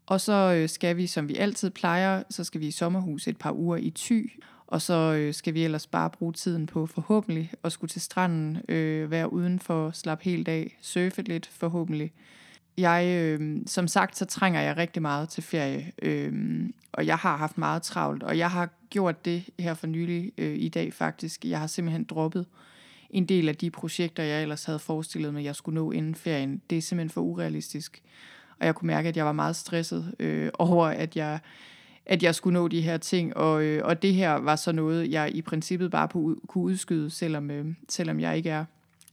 Og 0.06 0.20
så 0.20 0.32
øh, 0.32 0.68
skal 0.68 0.96
vi, 0.96 1.06
som 1.06 1.28
vi 1.28 1.36
altid 1.36 1.70
plejer, 1.70 2.22
så 2.30 2.44
skal 2.44 2.60
vi 2.60 2.66
i 2.66 2.70
sommerhus 2.70 3.28
et 3.28 3.36
par 3.36 3.52
uger 3.52 3.76
i 3.76 3.90
Thy. 3.90 4.32
Og 4.72 4.82
så 4.82 5.14
øh, 5.14 5.34
skal 5.34 5.54
vi 5.54 5.64
ellers 5.64 5.86
bare 5.86 6.10
bruge 6.10 6.32
tiden 6.32 6.66
på 6.66 6.86
forhåbentlig 6.86 7.52
at 7.64 7.72
skulle 7.72 7.88
til 7.88 8.00
stranden, 8.00 8.58
øh, 8.68 9.10
være 9.10 9.32
udenfor, 9.32 9.90
slappe 9.90 10.24
helt 10.24 10.48
af, 10.48 10.76
surfe 10.80 11.22
lidt 11.22 11.46
forhåbentlig. 11.46 12.12
Jeg, 12.76 13.06
øh, 13.06 13.56
som 13.66 13.88
sagt, 13.88 14.16
så 14.16 14.24
trænger 14.24 14.60
jeg 14.60 14.76
rigtig 14.76 15.02
meget 15.02 15.28
til 15.28 15.42
ferie, 15.42 15.92
øh, 16.02 16.62
og 16.92 17.06
jeg 17.06 17.16
har 17.16 17.36
haft 17.36 17.58
meget 17.58 17.82
travlt, 17.82 18.22
og 18.22 18.38
jeg 18.38 18.50
har 18.50 18.68
gjort 18.90 19.24
det 19.24 19.44
her 19.58 19.74
for 19.74 19.86
nylig 19.86 20.32
øh, 20.38 20.56
i 20.58 20.68
dag 20.68 20.94
faktisk. 20.94 21.44
Jeg 21.44 21.60
har 21.60 21.66
simpelthen 21.66 22.04
droppet 22.04 22.46
en 23.10 23.26
del 23.26 23.48
af 23.48 23.56
de 23.56 23.70
projekter, 23.70 24.22
jeg 24.22 24.42
ellers 24.42 24.64
havde 24.64 24.78
forestillet 24.78 25.32
mig, 25.32 25.40
at 25.40 25.44
jeg 25.44 25.56
skulle 25.56 25.74
nå 25.74 25.90
inden 25.90 26.14
ferien. 26.14 26.62
Det 26.70 26.78
er 26.78 26.82
simpelthen 26.82 27.10
for 27.10 27.20
urealistisk. 27.20 28.02
Og 28.60 28.66
jeg 28.66 28.74
kunne 28.74 28.86
mærke, 28.86 29.08
at 29.08 29.16
jeg 29.16 29.26
var 29.26 29.32
meget 29.32 29.56
stresset 29.56 30.14
øh, 30.18 30.50
over, 30.58 30.86
at 30.86 31.16
jeg, 31.16 31.40
at 32.06 32.22
jeg 32.22 32.34
skulle 32.34 32.54
nå 32.54 32.68
de 32.68 32.80
her 32.80 32.96
ting. 32.96 33.36
Og, 33.36 33.64
øh, 33.64 33.84
og 33.84 34.02
det 34.02 34.14
her 34.14 34.32
var 34.32 34.56
så 34.56 34.72
noget, 34.72 35.10
jeg 35.10 35.30
i 35.34 35.42
princippet 35.42 35.90
bare 35.90 36.08
kunne 36.08 36.64
udskyde, 36.64 37.10
selvom, 37.10 37.50
øh, 37.50 37.66
selvom 37.88 38.20
jeg 38.20 38.36
ikke 38.36 38.50
er 38.50 38.64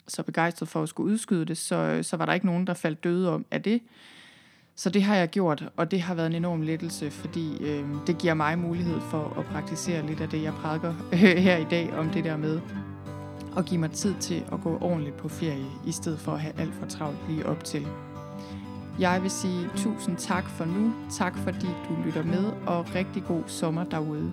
så 0.07 0.23
begejstret 0.23 0.69
for 0.69 0.83
at 0.83 0.89
skulle 0.89 1.13
udskyde 1.13 1.45
det, 1.45 1.57
så, 1.57 1.99
så 2.01 2.17
var 2.17 2.25
der 2.25 2.33
ikke 2.33 2.45
nogen, 2.45 2.67
der 2.67 2.73
faldt 2.73 3.03
døde 3.03 3.33
om 3.33 3.45
af 3.51 3.61
det. 3.61 3.81
Så 4.75 4.89
det 4.89 5.03
har 5.03 5.15
jeg 5.15 5.29
gjort, 5.29 5.65
og 5.77 5.91
det 5.91 6.01
har 6.01 6.15
været 6.15 6.27
en 6.27 6.35
enorm 6.35 6.61
lettelse, 6.61 7.11
fordi 7.11 7.63
øh, 7.63 7.85
det 8.07 8.17
giver 8.17 8.33
mig 8.33 8.59
mulighed 8.59 9.01
for 9.01 9.35
at 9.39 9.45
praktisere 9.45 10.07
lidt 10.07 10.21
af 10.21 10.29
det, 10.29 10.43
jeg 10.43 10.53
prædiker 10.53 10.93
øh, 11.13 11.19
her 11.47 11.57
i 11.57 11.65
dag 11.69 11.93
om 11.93 12.09
det 12.09 12.23
der 12.23 12.37
med 12.37 12.61
at 13.57 13.65
give 13.65 13.79
mig 13.79 13.91
tid 13.91 14.15
til 14.19 14.43
at 14.51 14.61
gå 14.61 14.77
ordentligt 14.81 15.17
på 15.17 15.29
ferie, 15.29 15.65
i 15.87 15.91
stedet 15.91 16.19
for 16.19 16.31
at 16.31 16.39
have 16.39 16.59
alt 16.59 16.73
for 16.73 16.85
travlt 16.85 17.17
lige 17.29 17.45
op 17.45 17.63
til. 17.63 17.87
Jeg 18.99 19.21
vil 19.21 19.31
sige 19.31 19.69
tusind 19.77 20.17
tak 20.17 20.49
for 20.49 20.65
nu. 20.65 20.93
Tak 21.17 21.37
fordi 21.37 21.67
du 21.89 21.95
lytter 22.05 22.23
med, 22.23 22.45
og 22.67 22.95
rigtig 22.95 23.23
god 23.27 23.43
sommer 23.47 23.83
derude. 23.83 24.31